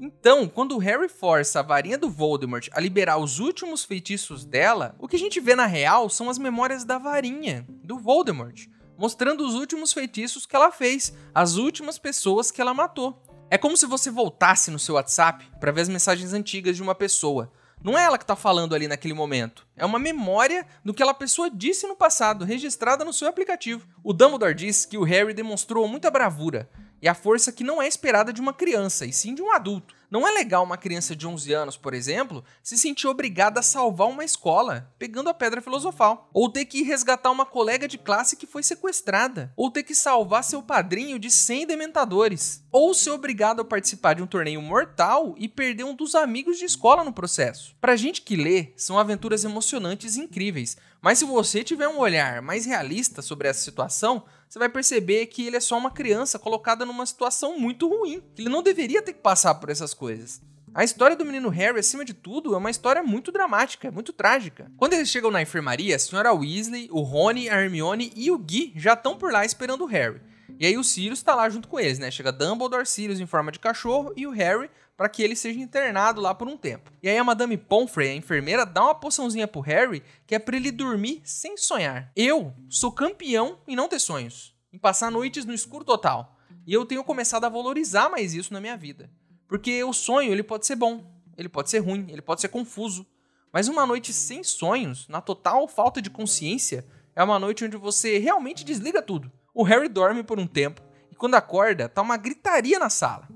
Então, 0.00 0.46
quando 0.46 0.76
o 0.76 0.78
Harry 0.78 1.08
força 1.08 1.58
a 1.58 1.62
varinha 1.62 1.98
do 1.98 2.08
Voldemort 2.08 2.68
a 2.72 2.80
liberar 2.80 3.18
os 3.18 3.40
últimos 3.40 3.84
feitiços 3.84 4.44
dela, 4.44 4.94
o 4.96 5.08
que 5.08 5.16
a 5.16 5.18
gente 5.18 5.40
vê 5.40 5.56
na 5.56 5.66
real 5.66 6.08
são 6.08 6.30
as 6.30 6.38
memórias 6.38 6.84
da 6.84 6.98
varinha, 6.98 7.66
do 7.82 7.98
Voldemort, 7.98 8.66
mostrando 8.96 9.44
os 9.44 9.54
últimos 9.54 9.92
feitiços 9.92 10.46
que 10.46 10.54
ela 10.54 10.70
fez, 10.70 11.12
as 11.34 11.56
últimas 11.56 11.98
pessoas 11.98 12.52
que 12.52 12.60
ela 12.60 12.72
matou. 12.72 13.20
É 13.50 13.58
como 13.58 13.76
se 13.76 13.86
você 13.86 14.08
voltasse 14.08 14.70
no 14.70 14.78
seu 14.78 14.94
WhatsApp 14.94 15.50
para 15.58 15.72
ver 15.72 15.80
as 15.80 15.88
mensagens 15.88 16.32
antigas 16.32 16.76
de 16.76 16.82
uma 16.82 16.94
pessoa. 16.94 17.50
Não 17.82 17.98
é 17.98 18.04
ela 18.04 18.18
que 18.18 18.24
está 18.24 18.36
falando 18.36 18.74
ali 18.74 18.86
naquele 18.86 19.14
momento. 19.14 19.66
É 19.76 19.84
uma 19.84 19.98
memória 19.98 20.66
do 20.84 20.92
que 20.92 21.02
aquela 21.02 21.14
pessoa 21.14 21.50
disse 21.50 21.86
no 21.86 21.96
passado, 21.96 22.44
registrada 22.44 23.04
no 23.04 23.12
seu 23.12 23.28
aplicativo. 23.28 23.86
O 24.04 24.12
Dumbledore 24.12 24.54
diz 24.54 24.84
que 24.84 24.98
o 24.98 25.04
Harry 25.04 25.32
demonstrou 25.32 25.88
muita 25.88 26.10
bravura, 26.10 26.68
e 27.00 27.08
a 27.08 27.14
força 27.14 27.52
que 27.52 27.64
não 27.64 27.80
é 27.80 27.86
esperada 27.86 28.32
de 28.32 28.40
uma 28.40 28.52
criança, 28.52 29.06
e 29.06 29.12
sim 29.12 29.34
de 29.34 29.42
um 29.42 29.52
adulto. 29.52 29.98
Não 30.10 30.26
é 30.26 30.30
legal 30.30 30.64
uma 30.64 30.78
criança 30.78 31.14
de 31.14 31.26
11 31.26 31.52
anos, 31.52 31.76
por 31.76 31.92
exemplo, 31.92 32.42
se 32.62 32.78
sentir 32.78 33.06
obrigada 33.06 33.60
a 33.60 33.62
salvar 33.62 34.08
uma 34.08 34.24
escola, 34.24 34.90
pegando 34.98 35.28
a 35.28 35.34
pedra 35.34 35.60
filosofal, 35.60 36.30
ou 36.32 36.48
ter 36.48 36.64
que 36.64 36.82
resgatar 36.82 37.30
uma 37.30 37.44
colega 37.44 37.86
de 37.86 37.98
classe 37.98 38.34
que 38.34 38.46
foi 38.46 38.62
sequestrada, 38.62 39.52
ou 39.54 39.70
ter 39.70 39.82
que 39.82 39.94
salvar 39.94 40.42
seu 40.44 40.62
padrinho 40.62 41.18
de 41.18 41.30
100 41.30 41.66
dementadores, 41.66 42.64
ou 42.72 42.94
ser 42.94 43.10
obrigado 43.10 43.60
a 43.60 43.64
participar 43.66 44.14
de 44.14 44.22
um 44.22 44.26
torneio 44.26 44.62
mortal 44.62 45.34
e 45.36 45.46
perder 45.46 45.84
um 45.84 45.94
dos 45.94 46.14
amigos 46.14 46.56
de 46.56 46.64
escola 46.64 47.04
no 47.04 47.12
processo. 47.12 47.76
Pra 47.78 47.94
gente 47.94 48.22
que 48.22 48.34
lê, 48.34 48.72
são 48.76 48.98
aventuras 48.98 49.44
emocionantes 49.44 50.16
e 50.16 50.22
incríveis, 50.22 50.78
mas 51.02 51.18
se 51.18 51.26
você 51.26 51.62
tiver 51.62 51.86
um 51.86 51.98
olhar 51.98 52.40
mais 52.40 52.64
realista 52.64 53.20
sobre 53.20 53.46
essa 53.46 53.60
situação, 53.60 54.24
você 54.48 54.58
vai 54.58 54.68
perceber 54.68 55.26
que 55.26 55.46
ele 55.46 55.56
é 55.56 55.60
só 55.60 55.76
uma 55.76 55.90
criança 55.90 56.38
colocada 56.38 56.84
numa 56.84 57.04
situação 57.04 57.58
muito 57.58 57.88
ruim, 57.88 58.22
ele 58.36 58.48
não 58.48 58.62
deveria 58.62 59.02
ter 59.02 59.12
que 59.12 59.20
passar 59.20 59.54
por 59.56 59.68
essas 59.68 59.92
coisas. 59.92 60.40
A 60.74 60.84
história 60.84 61.16
do 61.16 61.24
menino 61.24 61.48
Harry, 61.48 61.80
acima 61.80 62.04
de 62.04 62.14
tudo, 62.14 62.54
é 62.54 62.58
uma 62.58 62.70
história 62.70 63.02
muito 63.02 63.32
dramática, 63.32 63.90
muito 63.90 64.12
trágica. 64.12 64.70
Quando 64.76 64.92
eles 64.92 65.08
chegam 65.08 65.30
na 65.30 65.42
enfermaria, 65.42 65.96
a 65.96 65.98
senhora 65.98 66.32
Weasley, 66.32 66.88
o 66.92 67.00
Rony, 67.00 67.48
a 67.48 67.60
Hermione 67.60 68.12
e 68.14 68.30
o 68.30 68.38
Gui 68.38 68.72
já 68.76 68.92
estão 68.92 69.16
por 69.16 69.32
lá 69.32 69.44
esperando 69.44 69.84
o 69.84 69.86
Harry. 69.86 70.20
E 70.58 70.66
aí 70.66 70.76
o 70.76 70.84
Sirius 70.84 71.22
tá 71.22 71.34
lá 71.34 71.48
junto 71.48 71.68
com 71.68 71.78
eles, 71.78 71.98
né? 71.98 72.10
Chega 72.10 72.32
Dumbledore, 72.32 72.86
Sirius 72.86 73.20
em 73.20 73.26
forma 73.26 73.52
de 73.52 73.58
cachorro 73.58 74.12
e 74.16 74.26
o 74.26 74.30
Harry 74.30 74.70
para 74.98 75.08
que 75.08 75.22
ele 75.22 75.36
seja 75.36 75.60
internado 75.60 76.20
lá 76.20 76.34
por 76.34 76.48
um 76.48 76.56
tempo. 76.56 76.90
E 77.00 77.08
aí 77.08 77.16
a 77.16 77.22
Madame 77.22 77.56
Pomfrey, 77.56 78.10
a 78.10 78.14
enfermeira, 78.16 78.66
dá 78.66 78.82
uma 78.82 78.94
poçãozinha 78.96 79.46
pro 79.46 79.60
Harry 79.60 80.02
que 80.26 80.34
é 80.34 80.40
para 80.40 80.56
ele 80.56 80.72
dormir 80.72 81.22
sem 81.24 81.56
sonhar. 81.56 82.10
Eu 82.16 82.52
sou 82.68 82.90
campeão 82.90 83.60
em 83.68 83.76
não 83.76 83.88
ter 83.88 84.00
sonhos, 84.00 84.56
em 84.72 84.78
passar 84.78 85.12
noites 85.12 85.44
no 85.44 85.54
escuro 85.54 85.84
total. 85.84 86.36
E 86.66 86.72
eu 86.74 86.84
tenho 86.84 87.04
começado 87.04 87.44
a 87.44 87.48
valorizar 87.48 88.08
mais 88.08 88.34
isso 88.34 88.52
na 88.52 88.60
minha 88.60 88.76
vida. 88.76 89.08
Porque 89.46 89.84
o 89.84 89.92
sonho, 89.92 90.32
ele 90.32 90.42
pode 90.42 90.66
ser 90.66 90.74
bom, 90.74 91.08
ele 91.36 91.48
pode 91.48 91.70
ser 91.70 91.78
ruim, 91.78 92.08
ele 92.10 92.20
pode 92.20 92.40
ser 92.40 92.48
confuso. 92.48 93.06
Mas 93.52 93.68
uma 93.68 93.86
noite 93.86 94.12
sem 94.12 94.42
sonhos, 94.42 95.06
na 95.06 95.20
total 95.20 95.68
falta 95.68 96.02
de 96.02 96.10
consciência, 96.10 96.84
é 97.14 97.22
uma 97.22 97.38
noite 97.38 97.64
onde 97.64 97.76
você 97.76 98.18
realmente 98.18 98.64
desliga 98.64 99.00
tudo. 99.00 99.30
O 99.54 99.62
Harry 99.62 99.88
dorme 99.88 100.24
por 100.24 100.40
um 100.40 100.46
tempo 100.46 100.82
e 101.08 101.14
quando 101.14 101.36
acorda, 101.36 101.88
tá 101.88 102.02
uma 102.02 102.16
gritaria 102.16 102.80
na 102.80 102.90
sala. 102.90 103.28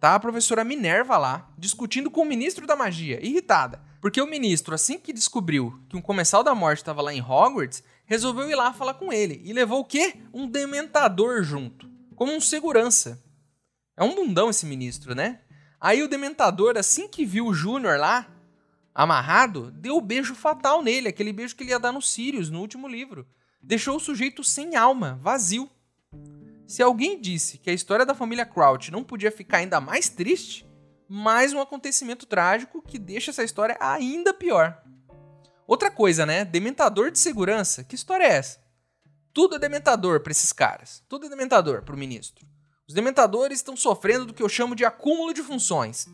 Tá 0.00 0.14
a 0.14 0.20
professora 0.20 0.62
Minerva 0.62 1.18
lá, 1.18 1.50
discutindo 1.58 2.10
com 2.10 2.22
o 2.22 2.24
ministro 2.24 2.66
da 2.66 2.76
magia, 2.76 3.24
irritada. 3.24 3.82
Porque 4.00 4.20
o 4.20 4.26
ministro, 4.26 4.74
assim 4.74 4.98
que 4.98 5.12
descobriu 5.12 5.80
que 5.88 5.96
um 5.96 6.00
comensal 6.00 6.44
da 6.44 6.54
morte 6.54 6.78
estava 6.78 7.02
lá 7.02 7.12
em 7.12 7.20
Hogwarts, 7.20 7.82
resolveu 8.06 8.48
ir 8.48 8.54
lá 8.54 8.72
falar 8.72 8.94
com 8.94 9.12
ele. 9.12 9.42
E 9.44 9.52
levou 9.52 9.80
o 9.80 9.84
quê? 9.84 10.14
Um 10.32 10.48
dementador 10.48 11.42
junto. 11.42 11.90
Como 12.14 12.32
um 12.32 12.40
segurança. 12.40 13.22
É 13.96 14.04
um 14.04 14.14
bundão 14.14 14.50
esse 14.50 14.64
ministro, 14.64 15.14
né? 15.14 15.40
Aí 15.80 16.02
o 16.02 16.08
dementador, 16.08 16.76
assim 16.76 17.08
que 17.08 17.26
viu 17.26 17.46
o 17.46 17.54
Júnior 17.54 17.98
lá, 17.98 18.28
amarrado, 18.94 19.70
deu 19.72 19.96
o 19.96 20.00
beijo 20.00 20.34
fatal 20.34 20.82
nele, 20.82 21.08
aquele 21.08 21.32
beijo 21.32 21.54
que 21.54 21.64
ele 21.64 21.70
ia 21.70 21.78
dar 21.78 21.92
no 21.92 22.02
Sirius 22.02 22.50
no 22.50 22.60
último 22.60 22.86
livro. 22.86 23.26
Deixou 23.60 23.96
o 23.96 24.00
sujeito 24.00 24.44
sem 24.44 24.76
alma, 24.76 25.18
vazio. 25.20 25.68
Se 26.68 26.82
alguém 26.82 27.20
disse 27.20 27.58
que 27.58 27.70
a 27.70 27.72
história 27.72 28.06
da 28.06 28.14
família 28.14 28.46
Crouch 28.46 28.92
não 28.92 29.02
podia 29.02 29.32
ficar 29.32 29.56
ainda 29.56 29.80
mais 29.80 30.08
triste, 30.08 30.64
mais 31.08 31.52
um 31.52 31.60
acontecimento 31.60 32.26
trágico 32.26 32.80
que 32.80 32.98
deixa 32.98 33.32
essa 33.32 33.42
história 33.42 33.76
ainda 33.80 34.32
pior. 34.32 34.80
Outra 35.66 35.90
coisa, 35.90 36.24
né? 36.24 36.44
Dementador 36.44 37.10
de 37.10 37.18
segurança. 37.18 37.82
Que 37.82 37.96
história 37.96 38.24
é 38.24 38.36
essa? 38.36 38.68
tudo 39.38 39.54
é 39.54 39.58
dementador 39.60 40.18
para 40.18 40.32
esses 40.32 40.52
caras. 40.52 41.00
Tudo 41.08 41.26
é 41.26 41.28
dementador 41.28 41.82
para 41.82 41.94
o 41.94 41.98
ministro. 41.98 42.44
Os 42.88 42.92
dementadores 42.92 43.60
estão 43.60 43.76
sofrendo 43.76 44.26
do 44.26 44.34
que 44.34 44.42
eu 44.42 44.48
chamo 44.48 44.74
de 44.74 44.84
acúmulo 44.84 45.32
de 45.32 45.44
funções. 45.44 46.08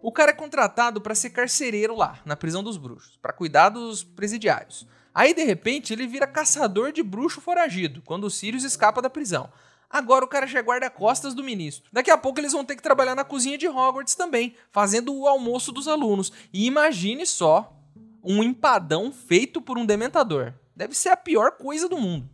O 0.00 0.10
cara 0.10 0.30
é 0.30 0.34
contratado 0.34 0.98
para 0.98 1.14
ser 1.14 1.28
carcereiro 1.28 1.94
lá, 1.94 2.18
na 2.24 2.36
prisão 2.36 2.62
dos 2.62 2.78
bruxos, 2.78 3.18
para 3.20 3.34
cuidar 3.34 3.68
dos 3.68 4.02
presidiários. 4.02 4.86
Aí, 5.14 5.34
de 5.34 5.44
repente, 5.44 5.92
ele 5.92 6.06
vira 6.06 6.26
caçador 6.26 6.90
de 6.90 7.02
bruxo 7.02 7.38
foragido, 7.38 8.00
quando 8.00 8.24
o 8.24 8.30
Sirius 8.30 8.64
escapa 8.64 9.02
da 9.02 9.10
prisão. 9.10 9.52
Agora 9.90 10.24
o 10.24 10.28
cara 10.28 10.46
já 10.46 10.60
guarda-costas 10.60 11.34
do 11.34 11.42
ministro. 11.42 11.90
Daqui 11.92 12.12
a 12.12 12.16
pouco 12.16 12.38
eles 12.38 12.52
vão 12.52 12.64
ter 12.64 12.76
que 12.76 12.82
trabalhar 12.82 13.16
na 13.16 13.24
cozinha 13.24 13.58
de 13.58 13.66
Hogwarts 13.66 14.14
também, 14.14 14.54
fazendo 14.70 15.12
o 15.12 15.26
almoço 15.26 15.72
dos 15.72 15.88
alunos. 15.88 16.32
E 16.52 16.64
imagine 16.64 17.26
só 17.26 17.76
um 18.22 18.40
empadão 18.40 19.10
feito 19.10 19.60
por 19.60 19.76
um 19.76 19.84
dementador. 19.84 20.54
Deve 20.76 20.94
ser 20.94 21.08
a 21.08 21.16
pior 21.16 21.52
coisa 21.52 21.88
do 21.88 21.98
mundo. 21.98 22.28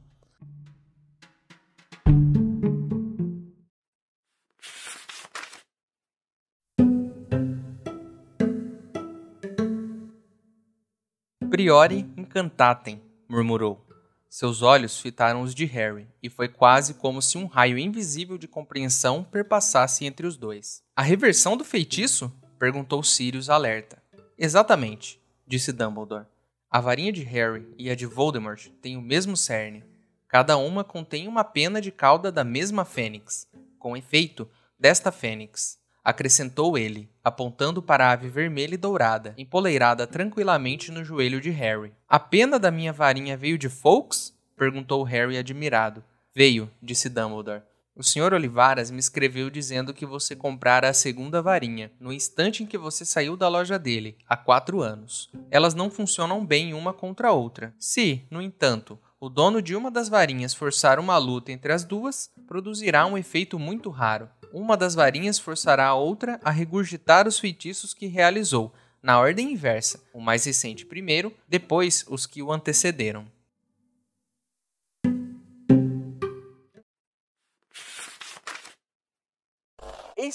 Priori 11.48 12.00
incantatem, 12.18 13.00
murmurou. 13.26 13.85
Seus 14.28 14.62
olhos 14.62 15.00
fitaram 15.00 15.42
os 15.42 15.54
de 15.54 15.64
Harry, 15.64 16.06
e 16.22 16.28
foi 16.28 16.48
quase 16.48 16.94
como 16.94 17.22
se 17.22 17.38
um 17.38 17.46
raio 17.46 17.78
invisível 17.78 18.36
de 18.36 18.48
compreensão 18.48 19.24
perpassasse 19.24 20.04
entre 20.04 20.26
os 20.26 20.36
dois. 20.36 20.82
A 20.94 21.02
reversão 21.02 21.56
do 21.56 21.64
feitiço? 21.64 22.32
perguntou 22.58 23.02
Sirius 23.02 23.48
alerta. 23.48 24.02
Exatamente, 24.36 25.20
disse 25.46 25.72
Dumbledore. 25.72 26.26
A 26.70 26.80
varinha 26.80 27.12
de 27.12 27.22
Harry 27.22 27.66
e 27.78 27.88
a 27.88 27.94
de 27.94 28.06
Voldemort 28.06 28.68
têm 28.82 28.96
o 28.96 29.02
mesmo 29.02 29.36
cerne. 29.36 29.84
Cada 30.28 30.56
uma 30.56 30.82
contém 30.82 31.28
uma 31.28 31.44
pena 31.44 31.80
de 31.80 31.92
cauda 31.92 32.30
da 32.32 32.44
mesma 32.44 32.84
fênix, 32.84 33.48
com 33.78 33.96
efeito 33.96 34.48
desta 34.78 35.12
fênix 35.12 35.78
acrescentou 36.06 36.78
ele, 36.78 37.10
apontando 37.24 37.82
para 37.82 38.06
a 38.06 38.12
ave 38.12 38.28
vermelha 38.28 38.74
e 38.74 38.78
dourada, 38.78 39.34
empoleirada 39.36 40.06
tranquilamente 40.06 40.92
no 40.92 41.04
joelho 41.04 41.40
de 41.40 41.50
Harry. 41.50 41.92
A 42.08 42.20
pena 42.20 42.60
da 42.60 42.70
minha 42.70 42.92
varinha 42.92 43.36
veio 43.36 43.58
de 43.58 43.68
Fawkes? 43.68 44.32
perguntou 44.56 45.02
Harry 45.02 45.36
admirado. 45.36 46.04
Veio, 46.32 46.70
disse 46.80 47.08
Dumbledore. 47.08 47.62
O 47.96 48.04
Sr. 48.04 48.34
Olivaras 48.34 48.88
me 48.88 49.00
escreveu 49.00 49.50
dizendo 49.50 49.92
que 49.92 50.06
você 50.06 50.36
comprara 50.36 50.88
a 50.88 50.94
segunda 50.94 51.42
varinha, 51.42 51.90
no 51.98 52.12
instante 52.12 52.62
em 52.62 52.66
que 52.66 52.78
você 52.78 53.04
saiu 53.04 53.36
da 53.36 53.48
loja 53.48 53.76
dele, 53.76 54.16
há 54.28 54.36
quatro 54.36 54.82
anos. 54.82 55.28
Elas 55.50 55.74
não 55.74 55.90
funcionam 55.90 56.46
bem 56.46 56.72
uma 56.72 56.92
contra 56.92 57.28
a 57.28 57.32
outra. 57.32 57.74
Se, 57.80 58.22
no 58.30 58.40
entanto, 58.40 58.96
o 59.20 59.28
dono 59.28 59.62
de 59.62 59.74
uma 59.74 59.90
das 59.90 60.08
varinhas 60.08 60.54
forçar 60.54 60.98
uma 60.98 61.16
luta 61.18 61.52
entre 61.52 61.72
as 61.72 61.84
duas, 61.84 62.30
produzirá 62.46 63.06
um 63.06 63.16
efeito 63.16 63.58
muito 63.58 63.90
raro 63.90 64.28
uma 64.52 64.74
das 64.74 64.94
varinhas 64.94 65.38
forçará 65.38 65.86
a 65.86 65.94
outra 65.94 66.40
a 66.42 66.50
regurgitar 66.50 67.28
os 67.28 67.38
feitiços 67.38 67.92
que 67.92 68.06
realizou, 68.06 68.72
na 69.02 69.18
ordem 69.20 69.52
inversa, 69.52 70.02
o 70.14 70.20
mais 70.20 70.44
recente 70.44 70.86
primeiro, 70.86 71.32
depois 71.46 72.04
os 72.08 72.24
que 72.24 72.42
o 72.42 72.50
antecederam. 72.50 73.26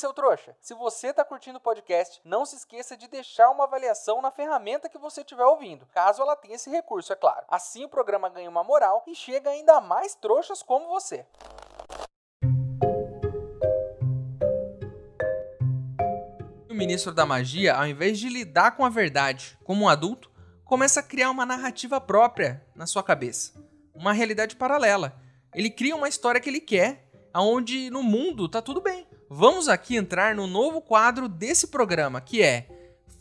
Seu 0.02 0.12
trouxa! 0.12 0.56
Se 0.60 0.74
você 0.74 1.10
está 1.10 1.24
curtindo 1.24 1.60
o 1.60 1.62
podcast, 1.62 2.20
não 2.26 2.44
se 2.44 2.56
esqueça 2.56 2.98
de 2.98 3.08
deixar 3.08 3.52
uma 3.52 3.66
avaliação 3.66 4.20
na 4.20 4.32
ferramenta 4.32 4.90
que 4.90 4.98
você 4.98 5.22
estiver 5.22 5.46
ouvindo, 5.46 5.86
caso 5.94 6.24
ela 6.24 6.36
tenha 6.36 6.56
esse 6.56 6.72
recurso, 6.72 7.14
é 7.14 7.16
claro. 7.16 7.46
Assim 7.48 7.86
o 7.86 7.90
programa 7.90 8.28
ganha 8.28 8.50
uma 8.50 8.64
moral 8.64 9.04
e 9.06 9.14
chega 9.14 9.52
ainda 9.52 9.80
mais 9.80 10.16
trouxas 10.16 10.64
como 10.64 10.88
você. 10.88 11.24
ministro 16.68 17.14
da 17.14 17.28
magia, 17.28 17.76
ao 17.76 17.86
invés 17.86 18.18
de 18.18 18.28
lidar 18.28 18.72
com 18.72 18.84
a 18.84 18.90
verdade 18.90 19.56
como 19.64 19.86
um 19.86 19.90
adulto, 19.90 20.32
começa 20.66 21.00
a 21.00 21.04
criar 21.04 21.30
uma 21.30 21.46
narrativa 21.46 22.02
própria 22.02 22.66
na 22.74 22.88
sua 22.88 23.04
cabeça, 23.04 23.54
uma 23.94 24.14
realidade 24.14 24.56
paralela. 24.56 25.16
Ele 25.54 25.70
cria 25.70 25.96
uma 25.96 26.10
história 26.10 26.42
que 26.42 26.50
ele 26.50 26.60
quer, 26.60 27.08
aonde 27.32 27.92
no 27.92 28.02
mundo 28.02 28.50
tá 28.50 28.64
tudo 28.64 28.82
bem. 28.82 29.11
Vamos 29.34 29.70
aqui 29.70 29.96
entrar 29.96 30.36
no 30.36 30.46
novo 30.46 30.82
quadro 30.82 31.30
desse 31.30 31.68
programa, 31.68 32.20
que 32.20 32.44
é 32.44 32.68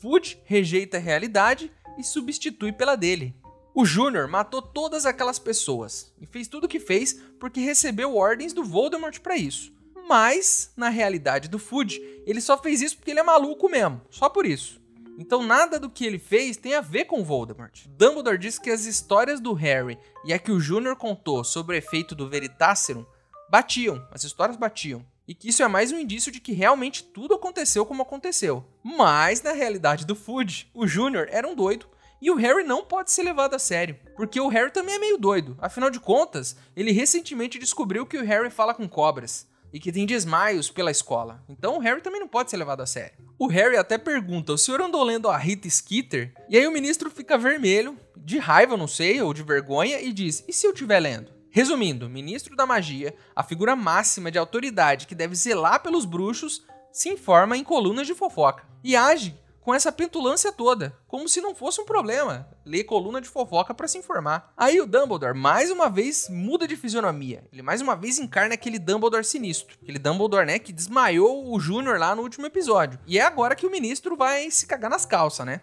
Food 0.01 0.43
rejeita 0.45 0.97
a 0.97 1.01
realidade 1.01 1.71
e 1.97 2.03
substitui 2.03 2.73
pela 2.73 2.97
dele. 2.97 3.33
O 3.73 3.85
Júnior 3.85 4.27
matou 4.27 4.61
todas 4.61 5.07
aquelas 5.07 5.39
pessoas 5.39 6.13
e 6.21 6.27
fez 6.27 6.49
tudo 6.49 6.65
o 6.65 6.69
que 6.69 6.81
fez 6.81 7.13
porque 7.39 7.61
recebeu 7.61 8.17
ordens 8.17 8.53
do 8.53 8.65
Voldemort 8.65 9.21
para 9.21 9.37
isso. 9.37 9.73
Mas, 10.09 10.73
na 10.77 10.89
realidade 10.89 11.49
do 11.49 11.61
Food, 11.61 12.03
ele 12.27 12.41
só 12.41 12.59
fez 12.59 12.83
isso 12.83 12.97
porque 12.97 13.13
ele 13.13 13.21
é 13.21 13.23
maluco 13.23 13.69
mesmo. 13.69 14.01
Só 14.11 14.29
por 14.29 14.45
isso. 14.45 14.83
Então 15.17 15.45
nada 15.45 15.79
do 15.79 15.89
que 15.89 16.05
ele 16.05 16.19
fez 16.19 16.57
tem 16.57 16.75
a 16.75 16.81
ver 16.81 17.05
com 17.05 17.23
Voldemort. 17.23 17.87
Dumbledore 17.87 18.37
disse 18.37 18.61
que 18.61 18.71
as 18.71 18.85
histórias 18.85 19.39
do 19.39 19.53
Harry 19.53 19.97
e 20.25 20.33
a 20.33 20.41
que 20.41 20.51
o 20.51 20.59
Júnior 20.59 20.97
contou 20.97 21.45
sobre 21.45 21.77
o 21.77 21.79
efeito 21.79 22.17
do 22.17 22.29
Veritaserum 22.29 23.07
batiam, 23.49 24.05
as 24.11 24.25
histórias 24.25 24.57
batiam. 24.57 25.07
E 25.31 25.35
que 25.35 25.51
isso 25.51 25.63
é 25.63 25.69
mais 25.69 25.93
um 25.93 25.97
indício 25.97 26.33
de 26.33 26.41
que 26.41 26.53
realmente 26.53 27.05
tudo 27.05 27.35
aconteceu 27.35 27.87
como 27.87 28.03
aconteceu. 28.03 28.65
Mas 28.83 29.41
na 29.41 29.53
realidade 29.53 30.05
do 30.05 30.17
Food, 30.17 30.69
o 30.75 30.89
Júnior 30.89 31.29
era 31.31 31.47
um 31.47 31.55
doido 31.55 31.87
e 32.21 32.33
o 32.33 32.35
Harry 32.35 32.65
não 32.65 32.85
pode 32.85 33.13
ser 33.13 33.23
levado 33.23 33.55
a 33.55 33.59
sério, 33.61 33.97
porque 34.17 34.41
o 34.41 34.49
Harry 34.49 34.73
também 34.73 34.97
é 34.97 34.99
meio 34.99 35.17
doido. 35.17 35.57
Afinal 35.61 35.89
de 35.89 36.01
contas, 36.01 36.57
ele 36.75 36.91
recentemente 36.91 37.61
descobriu 37.61 38.05
que 38.05 38.19
o 38.19 38.25
Harry 38.25 38.51
fala 38.51 38.75
com 38.75 38.89
cobras 38.89 39.47
e 39.73 39.79
que 39.79 39.93
tem 39.93 40.05
desmaios 40.05 40.69
pela 40.69 40.91
escola. 40.91 41.45
Então 41.49 41.77
o 41.77 41.81
Harry 41.81 42.01
também 42.01 42.19
não 42.19 42.27
pode 42.27 42.51
ser 42.51 42.57
levado 42.57 42.81
a 42.81 42.87
sério. 42.87 43.15
O 43.39 43.47
Harry 43.47 43.77
até 43.77 43.97
pergunta: 43.97 44.53
o 44.53 44.59
senhor 44.59 44.81
andou 44.81 45.05
lendo 45.05 45.29
a 45.29 45.37
Rita 45.37 45.71
Skeeter? 45.71 46.35
E 46.49 46.59
aí 46.59 46.67
o 46.67 46.73
ministro 46.73 47.09
fica 47.09 47.39
vermelho, 47.39 47.97
de 48.17 48.37
raiva, 48.39 48.77
não 48.77 48.89
sei, 48.89 49.23
ou 49.23 49.33
de 49.33 49.45
vergonha, 49.45 50.01
e 50.01 50.13
diz: 50.13 50.43
e 50.49 50.53
se 50.53 50.67
eu 50.67 50.73
estiver 50.73 50.99
lendo? 50.99 51.40
Resumindo, 51.51 52.09
ministro 52.09 52.55
da 52.55 52.65
magia, 52.65 53.15
a 53.35 53.43
figura 53.43 53.75
máxima 53.75 54.31
de 54.31 54.39
autoridade 54.39 55.07
que 55.07 55.15
deve 55.15 55.35
zelar 55.35 55.83
pelos 55.83 56.05
bruxos, 56.05 56.65
se 56.93 57.09
informa 57.09 57.57
em 57.57 57.65
colunas 57.65 58.07
de 58.07 58.15
fofoca 58.15 58.65
e 58.85 58.95
age 58.95 59.37
com 59.61 59.75
essa 59.75 59.93
petulância 59.93 60.53
toda, 60.53 60.97
como 61.07 61.29
se 61.29 61.41
não 61.41 61.55
fosse 61.55 61.81
um 61.81 61.85
problema 61.85 62.49
ler 62.65 62.85
coluna 62.85 63.21
de 63.21 63.29
fofoca 63.29 63.75
para 63.75 63.89
se 63.89 63.99
informar. 63.99 64.53
Aí 64.57 64.81
o 64.81 64.87
Dumbledore 64.87 65.37
mais 65.37 65.71
uma 65.71 65.89
vez 65.89 66.29
muda 66.29 66.69
de 66.69 66.77
fisionomia. 66.77 67.45
Ele 67.53 67.63
mais 67.63 67.81
uma 67.81 67.97
vez 67.97 68.19
encarna 68.19 68.55
aquele 68.55 68.79
Dumbledore 68.79 69.25
sinistro, 69.25 69.77
aquele 69.83 69.99
Dumbledore, 69.99 70.47
né, 70.47 70.59
que 70.59 70.73
desmaiou 70.73 71.53
o 71.53 71.59
Júnior 71.59 71.99
lá 71.99 72.15
no 72.15 72.23
último 72.23 72.47
episódio. 72.47 72.99
E 73.07 73.19
é 73.19 73.23
agora 73.23 73.57
que 73.57 73.67
o 73.67 73.71
ministro 73.71 74.17
vai 74.17 74.51
se 74.51 74.67
cagar 74.67 74.91
nas 74.91 75.05
calças, 75.05 75.45
né? 75.45 75.61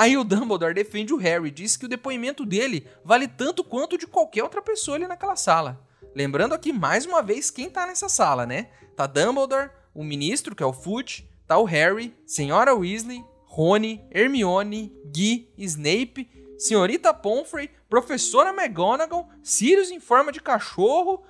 Aí 0.00 0.16
o 0.16 0.24
Dumbledore 0.24 0.72
defende 0.72 1.12
o 1.12 1.18
Harry, 1.18 1.50
diz 1.50 1.76
que 1.76 1.84
o 1.84 1.88
depoimento 1.88 2.46
dele 2.46 2.86
vale 3.04 3.28
tanto 3.28 3.62
quanto 3.62 3.98
de 3.98 4.06
qualquer 4.06 4.42
outra 4.42 4.62
pessoa 4.62 4.96
ali 4.96 5.06
naquela 5.06 5.36
sala. 5.36 5.78
Lembrando 6.16 6.54
aqui 6.54 6.72
mais 6.72 7.04
uma 7.04 7.20
vez 7.20 7.50
quem 7.50 7.68
tá 7.68 7.86
nessa 7.86 8.08
sala, 8.08 8.46
né? 8.46 8.70
Tá 8.96 9.06
Dumbledore, 9.06 9.68
o 9.94 10.02
ministro, 10.02 10.56
que 10.56 10.62
é 10.62 10.66
o 10.66 10.72
Fudge, 10.72 11.28
tá 11.46 11.58
o 11.58 11.64
Harry, 11.64 12.16
Senhora 12.24 12.74
Weasley, 12.74 13.22
Rony, 13.44 14.02
Hermione, 14.10 14.90
Guy, 15.04 15.52
Snape, 15.58 16.30
Senhorita 16.56 17.12
Pomfrey, 17.12 17.68
Professora 17.86 18.54
McGonagall, 18.54 19.28
Sirius 19.42 19.90
em 19.90 20.00
forma 20.00 20.32
de 20.32 20.40
cachorro. 20.40 21.22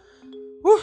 Uh, 0.65 0.81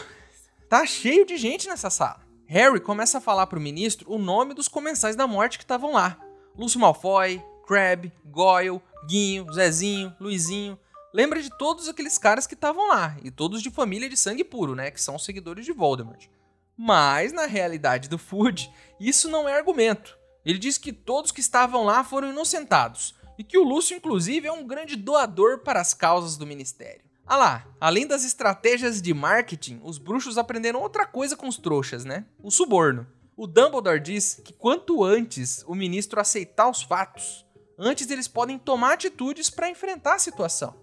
tá 0.68 0.84
cheio 0.84 1.24
de 1.24 1.38
gente 1.38 1.66
nessa 1.66 1.88
sala. 1.88 2.20
Harry 2.44 2.80
começa 2.80 3.16
a 3.16 3.22
falar 3.22 3.46
pro 3.46 3.58
ministro 3.58 4.12
o 4.12 4.18
nome 4.18 4.52
dos 4.52 4.68
comensais 4.68 5.16
da 5.16 5.26
morte 5.26 5.56
que 5.56 5.64
estavam 5.64 5.94
lá. 5.94 6.20
Lúcio 6.54 6.78
Malfoy, 6.78 7.42
Crabbe, 7.68 8.10
Goyle, 8.24 8.80
Guinho, 9.06 9.52
Zezinho, 9.52 10.16
Luizinho. 10.18 10.78
Lembra 11.12 11.42
de 11.42 11.50
todos 11.58 11.86
aqueles 11.86 12.16
caras 12.16 12.46
que 12.46 12.54
estavam 12.54 12.88
lá, 12.88 13.14
e 13.22 13.30
todos 13.30 13.62
de 13.62 13.70
família 13.70 14.08
de 14.08 14.16
sangue 14.16 14.42
puro, 14.42 14.74
né, 14.74 14.90
que 14.90 15.00
são 15.00 15.18
seguidores 15.18 15.66
de 15.66 15.72
Voldemort. 15.72 16.28
Mas, 16.74 17.30
na 17.30 17.44
realidade 17.44 18.08
do 18.08 18.16
Food, 18.16 18.72
isso 18.98 19.28
não 19.28 19.46
é 19.46 19.54
argumento. 19.54 20.16
Ele 20.46 20.58
diz 20.58 20.78
que 20.78 20.94
todos 20.94 21.30
que 21.30 21.40
estavam 21.40 21.84
lá 21.84 22.02
foram 22.02 22.30
inocentados 22.30 23.14
e 23.36 23.44
que 23.44 23.58
o 23.58 23.64
Lúcio, 23.64 23.94
inclusive, 23.94 24.48
é 24.48 24.52
um 24.52 24.66
grande 24.66 24.96
doador 24.96 25.58
para 25.58 25.78
as 25.78 25.92
causas 25.92 26.38
do 26.38 26.46
ministério. 26.46 27.04
Ah 27.26 27.36
lá, 27.36 27.66
além 27.78 28.06
das 28.06 28.24
estratégias 28.24 29.02
de 29.02 29.12
marketing, 29.12 29.80
os 29.84 29.98
bruxos 29.98 30.38
aprenderam 30.38 30.80
outra 30.80 31.04
coisa 31.04 31.36
com 31.36 31.46
os 31.46 31.58
trouxas, 31.58 32.02
né? 32.02 32.24
O 32.42 32.50
suborno. 32.50 33.06
O 33.36 33.46
Dumbledore 33.46 34.00
diz 34.00 34.40
que 34.42 34.52
quanto 34.52 35.04
antes 35.04 35.62
o 35.68 35.74
ministro 35.74 36.20
aceitar 36.20 36.68
os 36.68 36.82
fatos, 36.82 37.46
antes 37.78 38.10
eles 38.10 38.26
podem 38.26 38.58
tomar 38.58 38.94
atitudes 38.94 39.48
para 39.48 39.70
enfrentar 39.70 40.14
a 40.14 40.18
situação. 40.18 40.74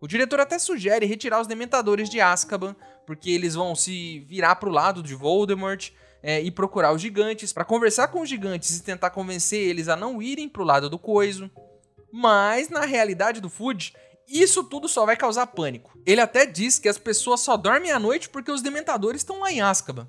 O 0.00 0.06
diretor 0.06 0.40
até 0.40 0.58
sugere 0.58 1.04
retirar 1.04 1.40
os 1.40 1.46
dementadores 1.46 2.08
de 2.08 2.20
Azkaban, 2.20 2.74
porque 3.06 3.30
eles 3.30 3.54
vão 3.54 3.74
se 3.74 4.20
virar 4.20 4.56
para 4.56 4.68
o 4.68 4.72
lado 4.72 5.02
de 5.02 5.14
Voldemort 5.14 5.90
é, 6.22 6.40
ir 6.40 6.52
procurar 6.52 6.92
os 6.92 7.02
gigantes, 7.02 7.52
para 7.52 7.64
conversar 7.64 8.08
com 8.08 8.20
os 8.20 8.28
gigantes 8.28 8.76
e 8.76 8.82
tentar 8.82 9.10
convencer 9.10 9.60
eles 9.60 9.88
a 9.88 9.96
não 9.96 10.22
irem 10.22 10.48
pro 10.48 10.64
lado 10.64 10.88
do 10.88 10.98
coiso. 10.98 11.50
Mas, 12.12 12.68
na 12.68 12.84
realidade 12.84 13.40
do 13.40 13.50
Food, 13.50 13.94
E 14.30 14.40
isso 14.40 14.62
tudo 14.62 14.88
só 14.88 15.04
vai 15.04 15.16
causar 15.16 15.48
pânico. 15.48 15.98
Ele 16.06 16.20
até 16.20 16.46
diz 16.46 16.78
que 16.78 16.88
as 16.88 16.96
pessoas 16.96 17.40
só 17.40 17.56
dormem 17.56 17.90
à 17.90 17.98
noite 17.98 18.28
porque 18.28 18.52
os 18.52 18.62
dementadores 18.62 19.22
estão 19.22 19.40
lá 19.40 19.50
em 19.50 19.60
Azkaban. 19.60 20.08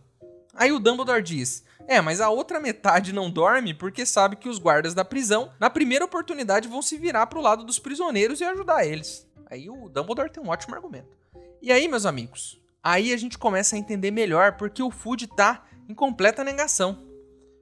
Aí 0.53 0.71
o 0.71 0.79
Dumbledore 0.79 1.23
diz: 1.23 1.63
É, 1.87 1.99
mas 2.01 2.21
a 2.21 2.29
outra 2.29 2.59
metade 2.59 3.13
não 3.13 3.29
dorme 3.29 3.73
porque 3.73 4.05
sabe 4.05 4.35
que 4.35 4.49
os 4.49 4.59
guardas 4.59 4.93
da 4.93 5.03
prisão, 5.03 5.51
na 5.59 5.69
primeira 5.69 6.05
oportunidade, 6.05 6.67
vão 6.67 6.81
se 6.81 6.97
virar 6.97 7.27
pro 7.27 7.41
lado 7.41 7.63
dos 7.63 7.79
prisioneiros 7.79 8.39
e 8.39 8.43
ajudar 8.43 8.85
eles. 8.85 9.27
Aí 9.49 9.69
o 9.69 9.89
Dumbledore 9.89 10.29
tem 10.29 10.41
um 10.43 10.49
ótimo 10.49 10.75
argumento. 10.75 11.17
E 11.61 11.71
aí, 11.71 11.87
meus 11.87 12.05
amigos, 12.05 12.61
aí 12.81 13.13
a 13.13 13.17
gente 13.17 13.37
começa 13.37 13.75
a 13.75 13.79
entender 13.79 14.11
melhor 14.11 14.53
porque 14.57 14.81
o 14.81 14.91
Food 14.91 15.27
tá 15.27 15.65
em 15.87 15.93
completa 15.93 16.43
negação. 16.43 17.05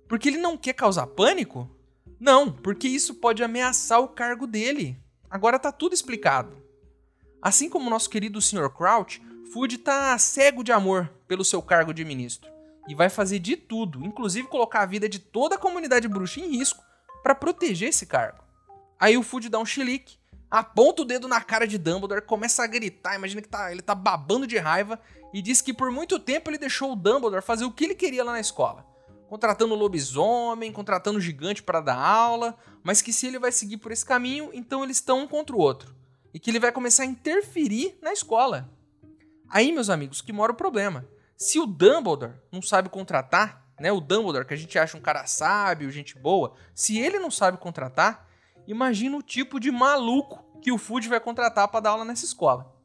Porque 0.08 0.30
ele 0.30 0.38
não 0.38 0.58
quer 0.58 0.74
causar 0.74 1.08
pânico? 1.08 1.70
Não, 2.20 2.52
porque 2.52 2.88
isso 2.88 3.16
pode 3.16 3.44
ameaçar 3.44 4.00
o 4.00 4.08
cargo 4.08 4.46
dele. 4.46 4.98
Agora 5.30 5.60
tá 5.60 5.72
tudo 5.72 5.94
explicado. 5.94 6.58
Assim 7.42 7.70
como 7.70 7.90
nosso 7.90 8.10
querido 8.10 8.42
Sr. 8.42 8.70
Crouch, 8.70 9.22
Food 9.54 9.78
tá 9.80 10.18
cego 10.18 10.64
de 10.64 10.72
amor 10.72 11.10
pelo 11.28 11.46
seu 11.46 11.62
cargo 11.62 11.94
de 11.94 12.04
ministro 12.04 12.59
e 12.90 12.96
vai 12.96 13.08
fazer 13.08 13.38
de 13.38 13.56
tudo, 13.56 14.04
inclusive 14.04 14.48
colocar 14.48 14.82
a 14.82 14.86
vida 14.88 15.08
de 15.08 15.20
toda 15.20 15.56
a 15.56 15.60
comunidade 15.60 16.08
bruxa 16.08 16.40
em 16.40 16.58
risco 16.58 16.84
para 17.22 17.36
proteger 17.36 17.90
esse 17.90 18.08
cargo. 18.08 18.44
Aí 19.00 19.16
o 19.16 19.22
Food 19.22 19.48
dá 19.48 19.60
um 19.60 19.66
chilique, 19.66 20.18
aponta 20.50 21.04
o 21.04 21.06
dedo 21.06 21.28
na 21.28 21.40
cara 21.40 21.68
de 21.68 21.78
Dumbledore, 21.78 22.24
começa 22.24 22.64
a 22.64 22.68
gritar, 22.68 23.16
imagina 23.16 23.44
que 23.44 23.48
tá, 23.48 23.72
ele 23.72 23.84
tá 23.84 23.94
babando 23.94 24.48
de 24.48 24.58
raiva 24.58 25.00
e 25.32 25.40
diz 25.40 25.62
que 25.62 25.72
por 25.72 25.92
muito 25.92 26.18
tempo 26.18 26.50
ele 26.50 26.58
deixou 26.58 26.94
o 26.94 26.96
Dumbledore 26.96 27.44
fazer 27.44 27.64
o 27.64 27.72
que 27.72 27.84
ele 27.84 27.94
queria 27.94 28.24
lá 28.24 28.32
na 28.32 28.40
escola. 28.40 28.84
Contratando 29.28 29.76
lobisomem, 29.76 30.72
contratando 30.72 31.22
gigante 31.22 31.62
para 31.62 31.82
dar 31.82 31.96
aula, 31.96 32.58
mas 32.84 33.04
que 33.04 33.14
se 33.14 33.28
ele 33.28 33.38
vai 33.38 33.52
seguir 33.52 33.78
por 33.78 33.92
esse 33.92 34.04
caminho, 34.04 34.50
então 34.52 34.84
eles 34.84 34.98
estão 34.98 35.20
um 35.20 35.28
contra 35.28 35.56
o 35.56 35.60
outro. 35.60 35.96
E 36.34 36.40
que 36.40 36.50
ele 36.50 36.60
vai 36.60 36.72
começar 36.72 37.04
a 37.04 37.06
interferir 37.06 38.00
na 38.02 38.12
escola. 38.12 38.68
Aí, 39.48 39.72
meus 39.72 39.92
amigos, 39.92 40.22
que 40.22 40.34
mora 40.34 40.52
o 40.52 40.56
problema. 40.56 41.06
Se 41.42 41.58
o 41.58 41.66
Dumbledore 41.66 42.34
não 42.52 42.62
sabe 42.62 42.90
contratar, 42.90 43.66
né? 43.80 43.90
O 43.94 44.02
Dumbledore, 44.02 44.46
que 44.46 44.54
a 44.54 44.58
gente 44.58 44.78
acha 44.78 44.98
um 44.98 45.02
cara 45.02 45.26
sábio, 45.26 45.90
gente 45.90 46.20
boa, 46.20 46.54
se 46.76 47.00
ele 47.00 47.18
não 47.18 47.32
sabe 47.32 47.58
contratar, 47.58 48.28
imagina 48.68 49.16
o 49.16 49.24
tipo 49.24 49.58
de 49.58 49.72
maluco 49.72 50.44
que 50.62 50.70
o 50.70 50.78
Food 50.78 51.08
vai 51.08 51.18
contratar 51.22 51.70
para 51.70 51.80
dar 51.80 51.92
aula 51.92 52.04
nessa 52.04 52.26
escola. 52.26 52.76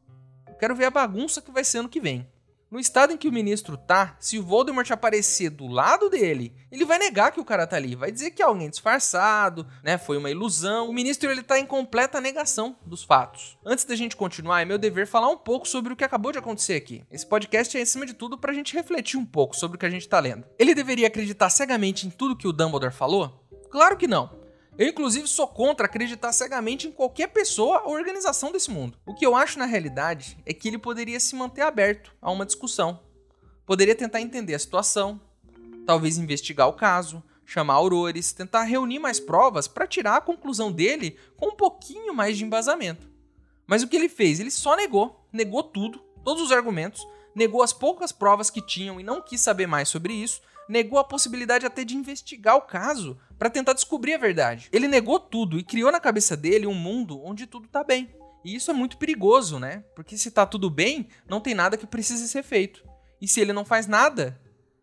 Eu 0.46 0.54
quero 0.54 0.76
ver 0.76 0.84
a 0.84 0.90
bagunça 0.90 1.42
que 1.42 1.50
vai 1.50 1.64
ser 1.64 1.78
ano 1.78 1.88
que 1.88 1.98
vem. 1.98 2.30
No 2.74 2.80
estado 2.80 3.12
em 3.12 3.16
que 3.16 3.28
o 3.28 3.32
ministro 3.32 3.76
tá, 3.76 4.16
se 4.18 4.36
o 4.36 4.42
Voldemort 4.42 4.90
aparecer 4.90 5.48
do 5.48 5.68
lado 5.68 6.10
dele, 6.10 6.52
ele 6.72 6.84
vai 6.84 6.98
negar 6.98 7.30
que 7.30 7.38
o 7.38 7.44
cara 7.44 7.68
tá 7.68 7.76
ali, 7.76 7.94
vai 7.94 8.10
dizer 8.10 8.32
que 8.32 8.42
é 8.42 8.44
alguém 8.44 8.68
disfarçado, 8.68 9.64
né? 9.80 9.96
Foi 9.96 10.16
uma 10.16 10.28
ilusão. 10.28 10.88
O 10.88 10.92
ministro 10.92 11.30
ele 11.30 11.44
tá 11.44 11.56
em 11.56 11.66
completa 11.66 12.20
negação 12.20 12.76
dos 12.84 13.04
fatos. 13.04 13.56
Antes 13.64 13.84
da 13.84 13.94
gente 13.94 14.16
continuar, 14.16 14.60
é 14.60 14.64
meu 14.64 14.76
dever 14.76 15.06
falar 15.06 15.28
um 15.28 15.36
pouco 15.36 15.68
sobre 15.68 15.92
o 15.92 15.96
que 15.96 16.02
acabou 16.02 16.32
de 16.32 16.38
acontecer 16.38 16.74
aqui. 16.74 17.04
Esse 17.12 17.24
podcast 17.24 17.78
é 17.78 17.80
acima 17.80 18.04
de 18.04 18.12
tudo 18.12 18.36
pra 18.36 18.52
gente 18.52 18.74
refletir 18.74 19.20
um 19.20 19.24
pouco 19.24 19.54
sobre 19.54 19.76
o 19.76 19.78
que 19.78 19.86
a 19.86 19.90
gente 19.90 20.08
tá 20.08 20.18
lendo. 20.18 20.44
Ele 20.58 20.74
deveria 20.74 21.06
acreditar 21.06 21.50
cegamente 21.50 22.08
em 22.08 22.10
tudo 22.10 22.36
que 22.36 22.48
o 22.48 22.52
Dumbledore 22.52 22.92
falou? 22.92 23.46
Claro 23.70 23.96
que 23.96 24.08
não. 24.08 24.43
Eu, 24.76 24.88
inclusive, 24.88 25.28
sou 25.28 25.46
contra 25.46 25.86
acreditar 25.86 26.32
cegamente 26.32 26.88
em 26.88 26.92
qualquer 26.92 27.28
pessoa 27.28 27.82
ou 27.84 27.94
organização 27.94 28.50
desse 28.50 28.70
mundo. 28.70 28.98
O 29.06 29.14
que 29.14 29.24
eu 29.24 29.36
acho 29.36 29.58
na 29.58 29.66
realidade 29.66 30.36
é 30.44 30.52
que 30.52 30.66
ele 30.66 30.78
poderia 30.78 31.20
se 31.20 31.36
manter 31.36 31.60
aberto 31.60 32.12
a 32.20 32.30
uma 32.30 32.44
discussão. 32.44 33.00
Poderia 33.64 33.94
tentar 33.94 34.20
entender 34.20 34.52
a 34.52 34.58
situação, 34.58 35.20
talvez 35.86 36.18
investigar 36.18 36.68
o 36.68 36.72
caso, 36.72 37.22
chamar 37.46 37.74
aurores, 37.74 38.32
tentar 38.32 38.64
reunir 38.64 38.98
mais 38.98 39.20
provas 39.20 39.68
para 39.68 39.86
tirar 39.86 40.16
a 40.16 40.20
conclusão 40.20 40.72
dele 40.72 41.16
com 41.36 41.48
um 41.48 41.56
pouquinho 41.56 42.12
mais 42.12 42.36
de 42.36 42.44
embasamento. 42.44 43.08
Mas 43.68 43.82
o 43.82 43.88
que 43.88 43.94
ele 43.94 44.08
fez? 44.08 44.40
Ele 44.40 44.50
só 44.50 44.74
negou, 44.74 45.24
negou 45.32 45.62
tudo, 45.62 46.00
todos 46.24 46.42
os 46.42 46.50
argumentos, 46.50 47.06
negou 47.32 47.62
as 47.62 47.72
poucas 47.72 48.10
provas 48.10 48.50
que 48.50 48.60
tinham 48.60 48.98
e 48.98 49.04
não 49.04 49.22
quis 49.22 49.40
saber 49.40 49.68
mais 49.68 49.88
sobre 49.88 50.12
isso, 50.12 50.42
negou 50.68 50.98
a 50.98 51.04
possibilidade 51.04 51.66
até 51.66 51.84
de 51.84 51.96
investigar 51.96 52.56
o 52.56 52.62
caso 52.62 53.18
para 53.38 53.50
tentar 53.50 53.72
descobrir 53.72 54.14
a 54.14 54.18
verdade. 54.18 54.68
Ele 54.72 54.88
negou 54.88 55.18
tudo 55.18 55.58
e 55.58 55.64
criou 55.64 55.90
na 55.90 56.00
cabeça 56.00 56.36
dele 56.36 56.66
um 56.66 56.74
mundo 56.74 57.20
onde 57.24 57.46
tudo 57.46 57.68
tá 57.68 57.82
bem. 57.84 58.14
E 58.44 58.54
isso 58.54 58.70
é 58.70 58.74
muito 58.74 58.98
perigoso, 58.98 59.58
né? 59.58 59.84
Porque 59.94 60.18
se 60.18 60.30
tá 60.30 60.44
tudo 60.44 60.68
bem, 60.68 61.08
não 61.28 61.40
tem 61.40 61.54
nada 61.54 61.76
que 61.76 61.86
precise 61.86 62.28
ser 62.28 62.42
feito. 62.42 62.84
E 63.20 63.26
se 63.26 63.40
ele 63.40 63.52
não 63.52 63.64
faz 63.64 63.86
nada 63.86 64.38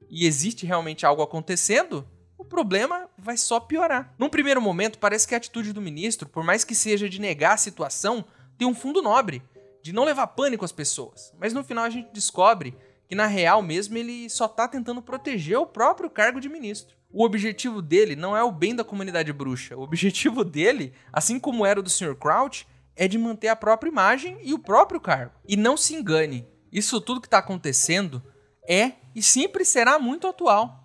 e 0.10 0.26
existe 0.26 0.66
realmente 0.66 1.06
algo 1.06 1.22
acontecendo, 1.22 2.08
o 2.38 2.44
problema 2.44 3.08
vai 3.18 3.38
só 3.38 3.60
piorar. 3.60 4.14
Num 4.18 4.30
primeiro 4.30 4.60
momento, 4.60 4.98
parece 4.98 5.28
que 5.28 5.36
a 5.36 5.38
atitude 5.38 5.74
do 5.74 5.82
ministro, 5.82 6.28
por 6.28 6.44
mais 6.44 6.64
que 6.64 6.74
seja 6.74 7.08
de 7.08 7.22
negar 7.22 7.54
a 7.54 7.58
situação, 7.58 8.26
tem 8.58 8.68
um 8.68 8.74
fundo 8.74 9.02
nobre, 9.02 9.44
de 9.84 9.94
não 9.94 10.04
levar 10.04 10.28
pânico 10.28 10.66
às 10.66 10.72
pessoas. 10.72 11.32
Mas 11.40 11.54
no 11.54 11.64
final 11.64 11.84
a 11.84 11.90
gente 11.90 12.12
descobre 12.12 12.76
que 13.12 13.16
na 13.16 13.28
real 13.28 13.62
mesmo 13.62 13.98
ele 13.98 14.30
só 14.30 14.48
tá 14.48 14.70
tentando 14.70 15.02
proteger 15.02 15.58
o 15.58 15.66
próprio 15.66 16.10
cargo 16.10 16.40
de 16.40 16.48
ministro. 16.48 16.96
O 17.12 17.26
objetivo 17.26 17.82
dele 17.82 18.16
não 18.16 18.38
é 18.38 18.42
o 18.42 18.54
bem 18.54 18.74
da 18.74 18.86
comunidade 18.86 19.34
bruxa. 19.34 19.76
O 19.76 19.82
objetivo 19.82 20.46
dele, 20.46 20.94
assim 21.12 21.38
como 21.38 21.66
era 21.66 21.82
o 21.82 21.84
do 21.84 21.90
Sr. 21.90 22.16
Crouch, 22.16 22.66
é 22.96 23.10
de 23.10 23.18
manter 23.18 23.50
a 23.50 23.56
própria 23.58 23.90
imagem 23.90 24.38
e 24.42 24.54
o 24.54 24.60
próprio 24.60 25.02
cargo. 25.02 25.34
E 25.46 25.58
não 25.58 25.76
se 25.76 25.94
engane, 25.94 26.48
isso 26.72 27.02
tudo 27.02 27.20
que 27.20 27.28
está 27.28 27.40
acontecendo 27.40 28.24
é 28.66 28.94
e 29.14 29.22
sempre 29.22 29.66
será 29.66 30.00
muito 30.00 30.26
atual. 30.26 30.82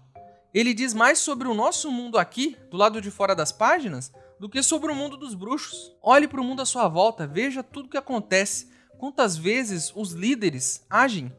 Ele 0.53 0.75
diz 0.75 0.93
mais 0.93 1.21
sobre 1.21 1.47
o 1.47 1.55
nosso 1.55 1.93
mundo 1.93 2.19
aqui, 2.19 2.57
do 2.73 2.77
lado 2.77 3.01
de 3.01 3.09
fora 3.09 3.37
das 3.37 3.53
páginas, 3.53 4.11
do 4.41 4.49
que 4.49 4.65
sobre 4.65 4.91
o 4.91 4.97
mundo 4.97 5.17
dos 5.17 5.33
bruxos. 5.33 5.97
Olhe 6.03 6.27
para 6.27 6.41
o 6.41 6.45
mundo 6.45 6.61
à 6.61 6.67
sua 6.67 6.89
volta, 6.89 7.25
veja 7.25 7.63
tudo 7.63 7.89
que 7.89 7.97
acontece, 7.97 8.69
quantas 8.99 9.37
vezes 9.37 9.93
os 9.95 10.11
líderes 10.11 10.85
agem 10.91 11.33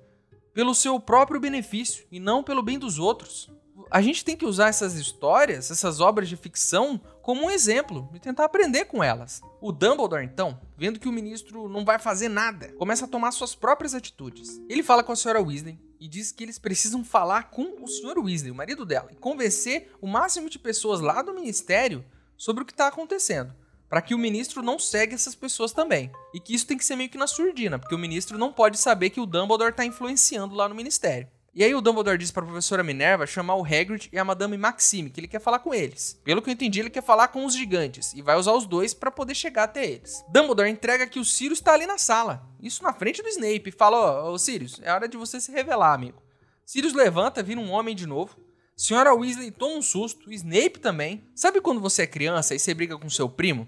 pelo 0.57 0.73
seu 0.73 0.99
próprio 0.99 1.39
benefício 1.39 2.03
e 2.11 2.19
não 2.19 2.41
pelo 2.41 2.63
bem 2.63 2.79
dos 2.79 2.97
outros. 2.97 3.47
A 3.91 4.01
gente 4.01 4.25
tem 4.25 4.35
que 4.35 4.43
usar 4.43 4.69
essas 4.69 4.95
histórias, 4.95 5.69
essas 5.69 5.99
obras 5.99 6.27
de 6.27 6.35
ficção, 6.35 6.99
como 7.21 7.45
um 7.45 7.51
exemplo 7.51 8.09
e 8.11 8.19
tentar 8.19 8.45
aprender 8.45 8.85
com 8.85 9.03
elas. 9.03 9.39
O 9.61 9.71
Dumbledore, 9.71 10.25
então, 10.25 10.59
vendo 10.75 10.99
que 10.99 11.07
o 11.07 11.11
ministro 11.11 11.69
não 11.69 11.85
vai 11.85 11.99
fazer 11.99 12.27
nada, 12.27 12.73
começa 12.73 13.05
a 13.05 13.07
tomar 13.07 13.33
suas 13.33 13.53
próprias 13.53 13.93
atitudes. 13.93 14.59
Ele 14.67 14.81
fala 14.81 15.03
com 15.03 15.11
a 15.11 15.15
senhora 15.15 15.43
Weasley 15.43 15.79
e 15.99 16.07
diz 16.07 16.31
que 16.31 16.43
eles 16.43 16.57
precisam 16.57 17.05
falar 17.05 17.51
com 17.51 17.83
o 17.83 17.87
Sr. 17.87 18.17
Weasley, 18.17 18.49
o 18.49 18.55
marido 18.55 18.83
dela, 18.83 19.11
e 19.11 19.15
convencer 19.15 19.91
o 20.01 20.07
máximo 20.07 20.49
de 20.49 20.57
pessoas 20.57 20.99
lá 20.99 21.21
do 21.21 21.35
ministério 21.35 22.03
sobre 22.35 22.63
o 22.63 22.65
que 22.65 22.73
está 22.73 22.87
acontecendo 22.87 23.53
para 23.89 24.01
que 24.01 24.13
o 24.13 24.17
ministro 24.17 24.61
não 24.61 24.77
segue 24.77 25.15
essas 25.15 25.35
pessoas 25.35 25.71
também. 25.71 26.11
E 26.33 26.39
que 26.39 26.53
isso 26.53 26.67
tem 26.67 26.77
que 26.77 26.85
ser 26.85 26.95
meio 26.95 27.09
que 27.09 27.17
na 27.17 27.27
surdina, 27.27 27.79
porque 27.79 27.95
o 27.95 27.99
ministro 27.99 28.37
não 28.37 28.51
pode 28.51 28.77
saber 28.77 29.09
que 29.09 29.19
o 29.19 29.25
Dumbledore 29.25 29.71
está 29.71 29.85
influenciando 29.85 30.55
lá 30.55 30.67
no 30.67 30.75
ministério. 30.75 31.27
E 31.57 31.63
aí 31.63 31.73
o 31.73 31.81
Dumbledore 31.81 32.19
diz 32.19 32.29
para 32.29 32.43
a 32.43 32.45
professora 32.45 32.83
Minerva 32.83 33.25
chamar 33.25 33.55
o 33.55 33.65
Hagrid 33.65 34.09
e 34.13 34.19
a 34.19 34.23
Madame 34.23 34.55
Maxime, 34.57 35.09
que 35.09 35.19
ele 35.19 35.27
quer 35.27 35.41
falar 35.41 35.57
com 35.57 35.73
eles. 35.73 36.21
Pelo 36.23 36.39
que 36.39 36.51
eu 36.51 36.53
entendi, 36.53 36.79
ele 36.79 36.89
quer 36.91 37.01
falar 37.01 37.29
com 37.29 37.43
os 37.45 37.55
gigantes 37.55 38.13
e 38.13 38.21
vai 38.21 38.35
usar 38.37 38.53
os 38.53 38.67
dois 38.67 38.93
para 38.93 39.09
poder 39.09 39.33
chegar 39.33 39.63
até 39.63 39.83
eles. 39.83 40.23
Dumbledore 40.29 40.69
entrega 40.69 41.07
que 41.07 41.19
o 41.19 41.25
Sirius 41.25 41.57
está 41.57 41.73
ali 41.73 41.87
na 41.87 41.97
sala, 41.97 42.47
isso 42.61 42.83
na 42.83 42.93
frente 42.93 43.23
do 43.23 43.29
Snape, 43.29 43.69
e 43.69 43.71
fala: 43.71 43.97
"Ó, 43.97 44.33
oh, 44.33 44.37
Sirius, 44.37 44.79
é 44.83 44.93
hora 44.93 45.07
de 45.07 45.17
você 45.17 45.41
se 45.41 45.51
revelar, 45.51 45.95
amigo". 45.95 46.21
Sirius 46.63 46.93
levanta, 46.93 47.41
vira 47.41 47.59
um 47.59 47.71
homem 47.71 47.95
de 47.95 48.05
novo. 48.05 48.37
Senhora 48.75 49.15
Weasley 49.15 49.49
toma 49.49 49.77
um 49.77 49.81
susto, 49.81 50.31
Snape 50.31 50.79
também. 50.79 51.23
Sabe 51.33 51.59
quando 51.59 51.81
você 51.81 52.03
é 52.03 52.07
criança 52.07 52.53
e 52.53 52.59
você 52.59 52.71
briga 52.75 52.99
com 52.99 53.09
seu 53.09 53.27
primo? 53.27 53.67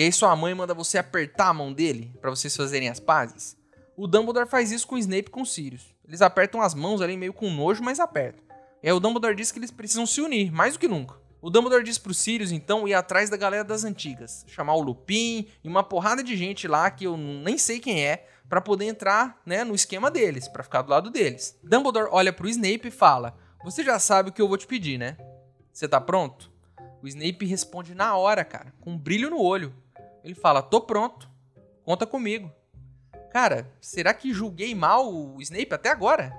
E 0.00 0.02
aí 0.02 0.10
sua 0.10 0.34
mãe 0.34 0.54
manda 0.54 0.72
você 0.72 0.96
apertar 0.96 1.48
a 1.48 1.52
mão 1.52 1.74
dele 1.74 2.16
para 2.22 2.30
vocês 2.30 2.56
fazerem 2.56 2.88
as 2.88 2.98
pazes. 2.98 3.54
O 3.94 4.06
Dumbledore 4.06 4.48
faz 4.48 4.72
isso 4.72 4.86
com 4.86 4.94
o 4.94 4.98
Snape 4.98 5.28
e 5.28 5.30
com 5.30 5.42
o 5.42 5.46
Sirius. 5.46 5.94
Eles 6.08 6.22
apertam 6.22 6.62
as 6.62 6.72
mãos 6.72 7.02
ali 7.02 7.18
meio 7.18 7.34
com 7.34 7.50
nojo, 7.50 7.82
mas 7.82 8.00
apertam. 8.00 8.42
E 8.82 8.88
aí 8.88 8.94
o 8.94 8.98
Dumbledore 8.98 9.36
diz 9.36 9.52
que 9.52 9.58
eles 9.58 9.70
precisam 9.70 10.06
se 10.06 10.22
unir, 10.22 10.50
mais 10.50 10.72
do 10.72 10.78
que 10.78 10.88
nunca. 10.88 11.16
O 11.42 11.50
Dumbledore 11.50 11.84
diz 11.84 11.98
pro 11.98 12.14
Sirius, 12.14 12.50
então, 12.50 12.88
ir 12.88 12.94
atrás 12.94 13.28
da 13.28 13.36
galera 13.36 13.62
das 13.62 13.84
antigas. 13.84 14.42
Chamar 14.48 14.72
o 14.72 14.80
Lupin 14.80 15.46
e 15.62 15.68
uma 15.68 15.82
porrada 15.82 16.24
de 16.24 16.34
gente 16.34 16.66
lá 16.66 16.90
que 16.90 17.04
eu 17.04 17.18
nem 17.18 17.58
sei 17.58 17.78
quem 17.78 18.02
é, 18.02 18.26
para 18.48 18.62
poder 18.62 18.86
entrar 18.86 19.38
né, 19.44 19.64
no 19.64 19.74
esquema 19.74 20.10
deles, 20.10 20.48
para 20.48 20.62
ficar 20.62 20.80
do 20.80 20.88
lado 20.88 21.10
deles. 21.10 21.60
Dumbledore 21.62 22.08
olha 22.10 22.32
pro 22.32 22.48
Snape 22.48 22.88
e 22.88 22.90
fala: 22.90 23.36
Você 23.62 23.84
já 23.84 23.98
sabe 23.98 24.30
o 24.30 24.32
que 24.32 24.40
eu 24.40 24.48
vou 24.48 24.56
te 24.56 24.66
pedir, 24.66 24.96
né? 24.96 25.18
Você 25.70 25.86
tá 25.86 26.00
pronto? 26.00 26.50
O 27.02 27.08
Snape 27.08 27.44
responde 27.44 27.94
na 27.94 28.16
hora, 28.16 28.44
cara, 28.46 28.72
com 28.80 28.92
um 28.92 28.98
brilho 28.98 29.28
no 29.28 29.42
olho. 29.42 29.74
Ele 30.24 30.34
fala: 30.34 30.62
tô 30.62 30.80
pronto, 30.80 31.28
conta 31.84 32.06
comigo. 32.06 32.50
Cara, 33.32 33.70
será 33.80 34.12
que 34.12 34.34
julguei 34.34 34.74
mal 34.74 35.12
o 35.12 35.40
Snape 35.40 35.72
até 35.72 35.88
agora? 35.90 36.32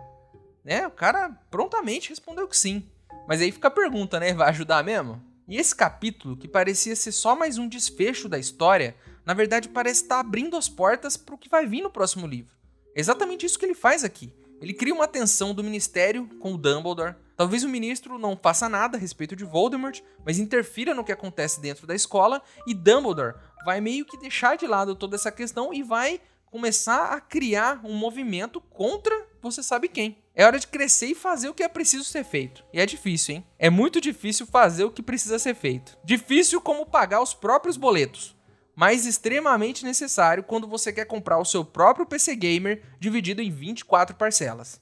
Né? 0.64 0.86
O 0.86 0.92
cara 0.92 1.30
prontamente 1.50 2.10
respondeu 2.10 2.48
que 2.48 2.58
sim. 2.58 2.90
Mas 3.28 3.42
aí 3.42 3.52
fica 3.52 3.70
a 3.70 3.72
pergunta, 3.72 4.20
né? 4.20 4.34
Vai 4.34 4.50
ajudar 4.50 4.84
mesmo? 4.84 5.22
E 5.48 5.58
esse 5.58 5.76
capítulo, 5.76 6.38
que 6.38 6.48
parecia 6.48 6.96
ser 6.96 7.12
só 7.12 7.36
mais 7.36 7.58
um 7.58 7.68
desfecho 7.68 8.30
da 8.30 8.40
história, 8.40 8.96
na 9.26 9.34
verdade 9.34 9.70
parece 9.70 10.04
estar 10.04 10.20
abrindo 10.20 10.56
as 10.56 10.70
portas 10.70 11.18
para 11.18 11.36
o 11.36 11.38
que 11.38 11.50
vai 11.50 11.66
vir 11.66 11.82
no 11.82 11.90
próximo 11.90 12.28
livro. 12.28 12.56
É 12.96 13.00
exatamente 13.00 13.46
isso 13.46 13.58
que 13.58 13.66
ele 13.66 13.76
faz 13.76 14.04
aqui. 14.04 14.34
Ele 14.62 14.74
cria 14.74 14.94
uma 14.94 15.08
tensão 15.08 15.54
do 15.54 15.64
ministério 15.64 16.28
com 16.40 16.54
o 16.54 16.58
Dumbledore, 16.58 17.16
Talvez 17.36 17.64
o 17.64 17.70
ministro 17.70 18.18
não 18.18 18.38
faça 18.38 18.70
nada 18.70 18.98
a 18.98 19.00
respeito 19.00 19.36
de 19.36 19.44
Voldemort, 19.44 20.02
mas 20.26 20.40
interfira 20.40 20.94
no 20.94 21.04
que 21.04 21.12
acontece 21.12 21.60
dentro 21.60 21.88
da 21.88 21.96
escola 21.96 22.42
e 22.68 22.74
Dumbledore 22.74 23.36
vai 23.66 23.82
meio 23.82 24.06
que 24.06 24.18
deixar 24.18 24.58
de 24.58 24.68
lado 24.68 24.96
toda 24.96 25.16
essa 25.16 25.32
questão 25.32 25.74
e 25.74 25.84
vai 25.84 26.22
começar 26.46 27.14
a 27.14 27.22
criar 27.22 27.80
um 27.84 27.94
movimento 27.94 28.60
contra 28.60 29.30
você 29.42 29.64
sabe 29.64 29.88
quem. 29.88 30.18
É 30.36 30.46
hora 30.46 30.60
de 30.60 30.68
crescer 30.68 31.08
e 31.08 31.16
fazer 31.16 31.50
o 31.50 31.54
que 31.54 31.64
é 31.64 31.68
preciso 31.68 32.04
ser 32.04 32.24
feito. 32.24 32.64
E 32.72 32.80
é 32.80 32.86
difícil, 32.86 33.36
hein? 33.36 33.46
É 33.58 33.70
muito 33.70 34.00
difícil 34.00 34.46
fazer 34.46 34.84
o 34.84 34.92
que 34.92 35.02
precisa 35.02 35.40
ser 35.40 35.56
feito. 35.56 35.98
Difícil 36.04 36.62
como 36.62 36.86
pagar 36.86 37.22
os 37.22 37.34
próprios 37.34 37.76
boletos 37.76 38.36
mas 38.76 39.06
extremamente 39.06 39.84
necessário 39.86 40.44
quando 40.44 40.68
você 40.68 40.92
quer 40.92 41.06
comprar 41.06 41.38
o 41.38 41.46
seu 41.46 41.64
próprio 41.64 42.06
PC 42.06 42.36
Gamer 42.36 42.82
dividido 43.00 43.42
em 43.42 43.52
24 43.52 44.16
parcelas. 44.16 44.82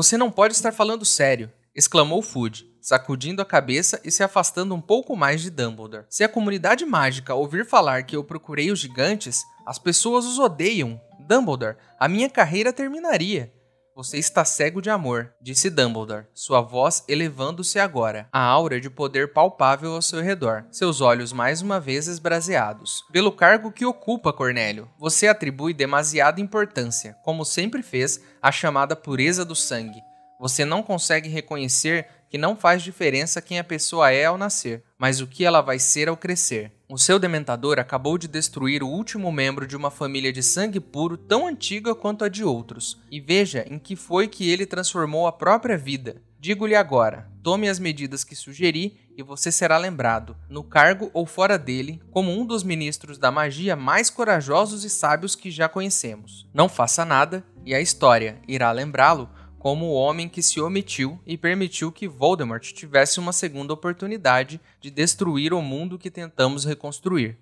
Você 0.00 0.16
não 0.16 0.30
pode 0.30 0.54
estar 0.54 0.72
falando 0.72 1.04
sério, 1.04 1.52
exclamou 1.74 2.22
Food, 2.22 2.66
sacudindo 2.80 3.42
a 3.42 3.44
cabeça 3.44 4.00
e 4.02 4.10
se 4.10 4.22
afastando 4.22 4.74
um 4.74 4.80
pouco 4.80 5.14
mais 5.14 5.42
de 5.42 5.50
Dumbledore. 5.50 6.06
Se 6.08 6.24
a 6.24 6.28
comunidade 6.28 6.86
mágica 6.86 7.34
ouvir 7.34 7.66
falar 7.66 8.04
que 8.04 8.16
eu 8.16 8.24
procurei 8.24 8.70
os 8.70 8.78
gigantes, 8.78 9.44
as 9.66 9.78
pessoas 9.78 10.24
os 10.24 10.38
odeiam 10.38 10.98
Dumbledore, 11.28 11.76
a 11.98 12.08
minha 12.08 12.30
carreira 12.30 12.72
terminaria. 12.72 13.52
Você 14.00 14.16
está 14.16 14.46
cego 14.46 14.80
de 14.80 14.88
amor, 14.88 15.34
disse 15.42 15.68
Dumbledore, 15.68 16.24
sua 16.32 16.62
voz 16.62 17.04
elevando-se 17.06 17.78
agora, 17.78 18.26
a 18.32 18.40
aura 18.40 18.80
de 18.80 18.88
poder 18.88 19.34
palpável 19.34 19.92
ao 19.92 20.00
seu 20.00 20.22
redor, 20.22 20.64
seus 20.70 21.02
olhos 21.02 21.34
mais 21.34 21.60
uma 21.60 21.78
vez 21.78 22.08
esbraseados. 22.08 23.04
Pelo 23.12 23.30
cargo 23.30 23.70
que 23.70 23.84
ocupa, 23.84 24.32
Cornélio, 24.32 24.88
você 24.98 25.28
atribui 25.28 25.74
demasiada 25.74 26.40
importância, 26.40 27.14
como 27.22 27.44
sempre 27.44 27.82
fez, 27.82 28.18
à 28.40 28.50
chamada 28.50 28.96
pureza 28.96 29.44
do 29.44 29.54
sangue. 29.54 30.00
Você 30.40 30.64
não 30.64 30.82
consegue 30.82 31.28
reconhecer 31.28 32.06
que 32.30 32.38
não 32.38 32.54
faz 32.54 32.80
diferença 32.82 33.42
quem 33.42 33.58
a 33.58 33.64
pessoa 33.64 34.12
é 34.12 34.26
ao 34.26 34.38
nascer, 34.38 34.84
mas 34.96 35.20
o 35.20 35.26
que 35.26 35.44
ela 35.44 35.60
vai 35.60 35.80
ser 35.80 36.08
ao 36.08 36.16
crescer. 36.16 36.70
O 36.88 36.96
seu 36.96 37.18
dementador 37.18 37.80
acabou 37.80 38.16
de 38.16 38.28
destruir 38.28 38.84
o 38.84 38.88
último 38.88 39.32
membro 39.32 39.66
de 39.66 39.76
uma 39.76 39.90
família 39.90 40.32
de 40.32 40.42
sangue 40.42 40.78
puro 40.78 41.16
tão 41.16 41.48
antiga 41.48 41.92
quanto 41.92 42.24
a 42.24 42.28
de 42.28 42.44
outros, 42.44 43.00
e 43.10 43.20
veja 43.20 43.66
em 43.68 43.80
que 43.80 43.96
foi 43.96 44.28
que 44.28 44.48
ele 44.48 44.64
transformou 44.64 45.26
a 45.26 45.32
própria 45.32 45.76
vida. 45.76 46.22
Digo-lhe 46.38 46.76
agora: 46.76 47.28
tome 47.42 47.68
as 47.68 47.80
medidas 47.80 48.22
que 48.22 48.36
sugeri 48.36 48.98
e 49.16 49.22
você 49.22 49.52
será 49.52 49.76
lembrado, 49.76 50.34
no 50.48 50.62
cargo 50.62 51.10
ou 51.12 51.26
fora 51.26 51.58
dele, 51.58 52.00
como 52.10 52.30
um 52.30 52.46
dos 52.46 52.62
ministros 52.62 53.18
da 53.18 53.30
magia 53.30 53.76
mais 53.76 54.08
corajosos 54.08 54.84
e 54.84 54.88
sábios 54.88 55.34
que 55.34 55.50
já 55.50 55.68
conhecemos. 55.68 56.48
Não 56.54 56.68
faça 56.68 57.04
nada 57.04 57.44
e 57.66 57.74
a 57.74 57.80
história 57.80 58.40
irá 58.48 58.72
lembrá-lo 58.72 59.28
como 59.60 59.84
o 59.84 59.92
homem 59.92 60.26
que 60.26 60.42
se 60.42 60.58
omitiu 60.58 61.20
e 61.26 61.36
permitiu 61.36 61.92
que 61.92 62.08
Voldemort 62.08 62.72
tivesse 62.72 63.20
uma 63.20 63.30
segunda 63.30 63.74
oportunidade 63.74 64.58
de 64.80 64.90
destruir 64.90 65.52
o 65.52 65.60
mundo 65.60 65.98
que 65.98 66.10
tentamos 66.10 66.64
reconstruir. 66.64 67.36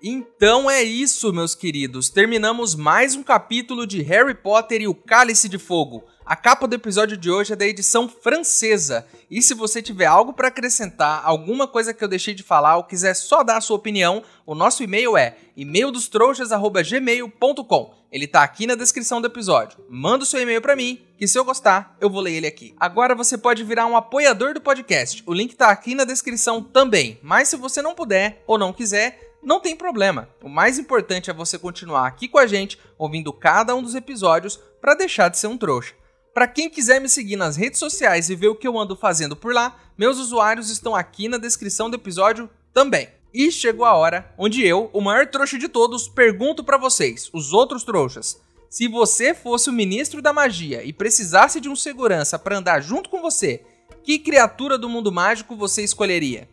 Então 0.00 0.70
é 0.70 0.80
isso, 0.80 1.32
meus 1.32 1.56
queridos. 1.56 2.08
Terminamos 2.08 2.76
mais 2.76 3.16
um 3.16 3.22
capítulo 3.24 3.84
de 3.84 4.00
Harry 4.02 4.34
Potter 4.34 4.80
e 4.80 4.86
o 4.86 4.94
Cálice 4.94 5.48
de 5.48 5.58
Fogo. 5.58 6.04
A 6.26 6.34
capa 6.34 6.66
do 6.66 6.74
episódio 6.74 7.16
de 7.16 7.30
hoje 7.30 7.52
é 7.52 7.56
da 7.56 7.64
edição 7.64 8.08
francesa. 8.08 9.06
E 9.30 9.40
se 9.40 9.54
você 9.54 9.80
tiver 9.80 10.06
algo 10.06 10.32
para 10.32 10.48
acrescentar, 10.48 11.22
alguma 11.24 11.68
coisa 11.68 11.94
que 11.94 12.02
eu 12.02 12.08
deixei 12.08 12.34
de 12.34 12.42
falar 12.42 12.78
ou 12.78 12.82
quiser 12.82 13.14
só 13.14 13.44
dar 13.44 13.58
a 13.58 13.60
sua 13.60 13.76
opinião, 13.76 14.24
o 14.44 14.52
nosso 14.52 14.82
e-mail 14.82 15.16
é 15.16 15.36
e-maildostrouxas@gmail.com. 15.56 17.94
Ele 18.10 18.26
tá 18.26 18.42
aqui 18.42 18.66
na 18.66 18.74
descrição 18.74 19.20
do 19.20 19.28
episódio. 19.28 19.78
Manda 19.88 20.24
o 20.24 20.26
seu 20.26 20.42
e-mail 20.42 20.60
para 20.60 20.74
mim, 20.74 21.00
que 21.16 21.28
se 21.28 21.38
eu 21.38 21.44
gostar, 21.44 21.96
eu 22.00 22.10
vou 22.10 22.22
ler 22.22 22.32
ele 22.32 22.48
aqui. 22.48 22.74
Agora 22.76 23.14
você 23.14 23.38
pode 23.38 23.62
virar 23.62 23.86
um 23.86 23.96
apoiador 23.96 24.52
do 24.52 24.60
podcast. 24.60 25.22
O 25.28 25.32
link 25.32 25.54
tá 25.54 25.70
aqui 25.70 25.94
na 25.94 26.02
descrição 26.02 26.60
também. 26.60 27.20
Mas 27.22 27.46
se 27.46 27.56
você 27.56 27.80
não 27.80 27.94
puder 27.94 28.42
ou 28.48 28.58
não 28.58 28.72
quiser, 28.72 29.36
não 29.44 29.60
tem 29.60 29.76
problema. 29.76 30.28
O 30.42 30.48
mais 30.48 30.76
importante 30.76 31.30
é 31.30 31.32
você 31.32 31.56
continuar 31.56 32.08
aqui 32.08 32.26
com 32.26 32.38
a 32.38 32.48
gente, 32.48 32.80
ouvindo 32.98 33.32
cada 33.32 33.76
um 33.76 33.82
dos 33.82 33.94
episódios 33.94 34.58
para 34.80 34.96
deixar 34.96 35.28
de 35.28 35.38
ser 35.38 35.46
um 35.46 35.56
trouxa. 35.56 35.94
Para 36.36 36.46
quem 36.46 36.68
quiser 36.68 37.00
me 37.00 37.08
seguir 37.08 37.34
nas 37.34 37.56
redes 37.56 37.78
sociais 37.78 38.28
e 38.28 38.34
ver 38.36 38.48
o 38.48 38.54
que 38.54 38.68
eu 38.68 38.78
ando 38.78 38.94
fazendo 38.94 39.34
por 39.34 39.54
lá, 39.54 39.74
meus 39.96 40.18
usuários 40.18 40.68
estão 40.68 40.94
aqui 40.94 41.28
na 41.28 41.38
descrição 41.38 41.88
do 41.88 41.96
episódio 41.96 42.50
também. 42.74 43.08
E 43.32 43.50
chegou 43.50 43.86
a 43.86 43.94
hora 43.94 44.34
onde 44.36 44.62
eu, 44.62 44.90
o 44.92 45.00
maior 45.00 45.26
trouxa 45.28 45.56
de 45.56 45.66
todos, 45.66 46.08
pergunto 46.08 46.62
para 46.62 46.76
vocês, 46.76 47.30
os 47.32 47.54
outros 47.54 47.84
trouxas, 47.84 48.38
se 48.68 48.86
você 48.86 49.32
fosse 49.32 49.70
o 49.70 49.72
ministro 49.72 50.20
da 50.20 50.30
magia 50.30 50.84
e 50.84 50.92
precisasse 50.92 51.58
de 51.58 51.70
um 51.70 51.74
segurança 51.74 52.38
para 52.38 52.58
andar 52.58 52.82
junto 52.82 53.08
com 53.08 53.22
você, 53.22 53.64
que 54.04 54.18
criatura 54.18 54.76
do 54.76 54.90
mundo 54.90 55.10
mágico 55.10 55.56
você 55.56 55.82
escolheria? 55.82 56.50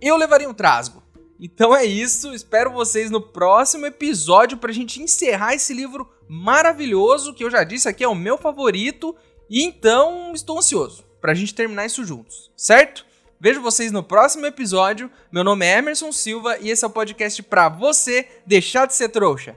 Eu 0.00 0.16
levaria 0.16 0.48
um 0.48 0.54
trasgo. 0.54 1.02
Então 1.38 1.74
é 1.74 1.84
isso, 1.84 2.34
espero 2.34 2.72
vocês 2.72 3.10
no 3.10 3.20
próximo 3.20 3.86
episódio 3.86 4.56
pra 4.56 4.72
gente 4.72 5.02
encerrar 5.02 5.54
esse 5.54 5.74
livro 5.74 6.08
maravilhoso 6.28 7.34
que 7.34 7.44
eu 7.44 7.50
já 7.50 7.62
disse 7.62 7.88
aqui 7.88 8.02
é 8.02 8.08
o 8.08 8.14
meu 8.14 8.38
favorito 8.38 9.14
e 9.48 9.62
então 9.62 10.32
estou 10.34 10.58
ansioso 10.58 11.04
pra 11.20 11.34
gente 11.34 11.54
terminar 11.54 11.86
isso 11.86 12.04
juntos, 12.04 12.50
certo? 12.56 13.04
Vejo 13.38 13.60
vocês 13.60 13.92
no 13.92 14.02
próximo 14.02 14.46
episódio. 14.46 15.10
Meu 15.30 15.44
nome 15.44 15.66
é 15.66 15.78
Emerson 15.78 16.10
Silva 16.10 16.58
e 16.58 16.70
esse 16.70 16.84
é 16.84 16.88
o 16.88 16.90
podcast 16.90 17.42
pra 17.42 17.68
você 17.68 18.26
deixar 18.46 18.86
de 18.86 18.94
ser 18.94 19.10
trouxa. 19.10 19.54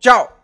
Tchau. 0.00 0.43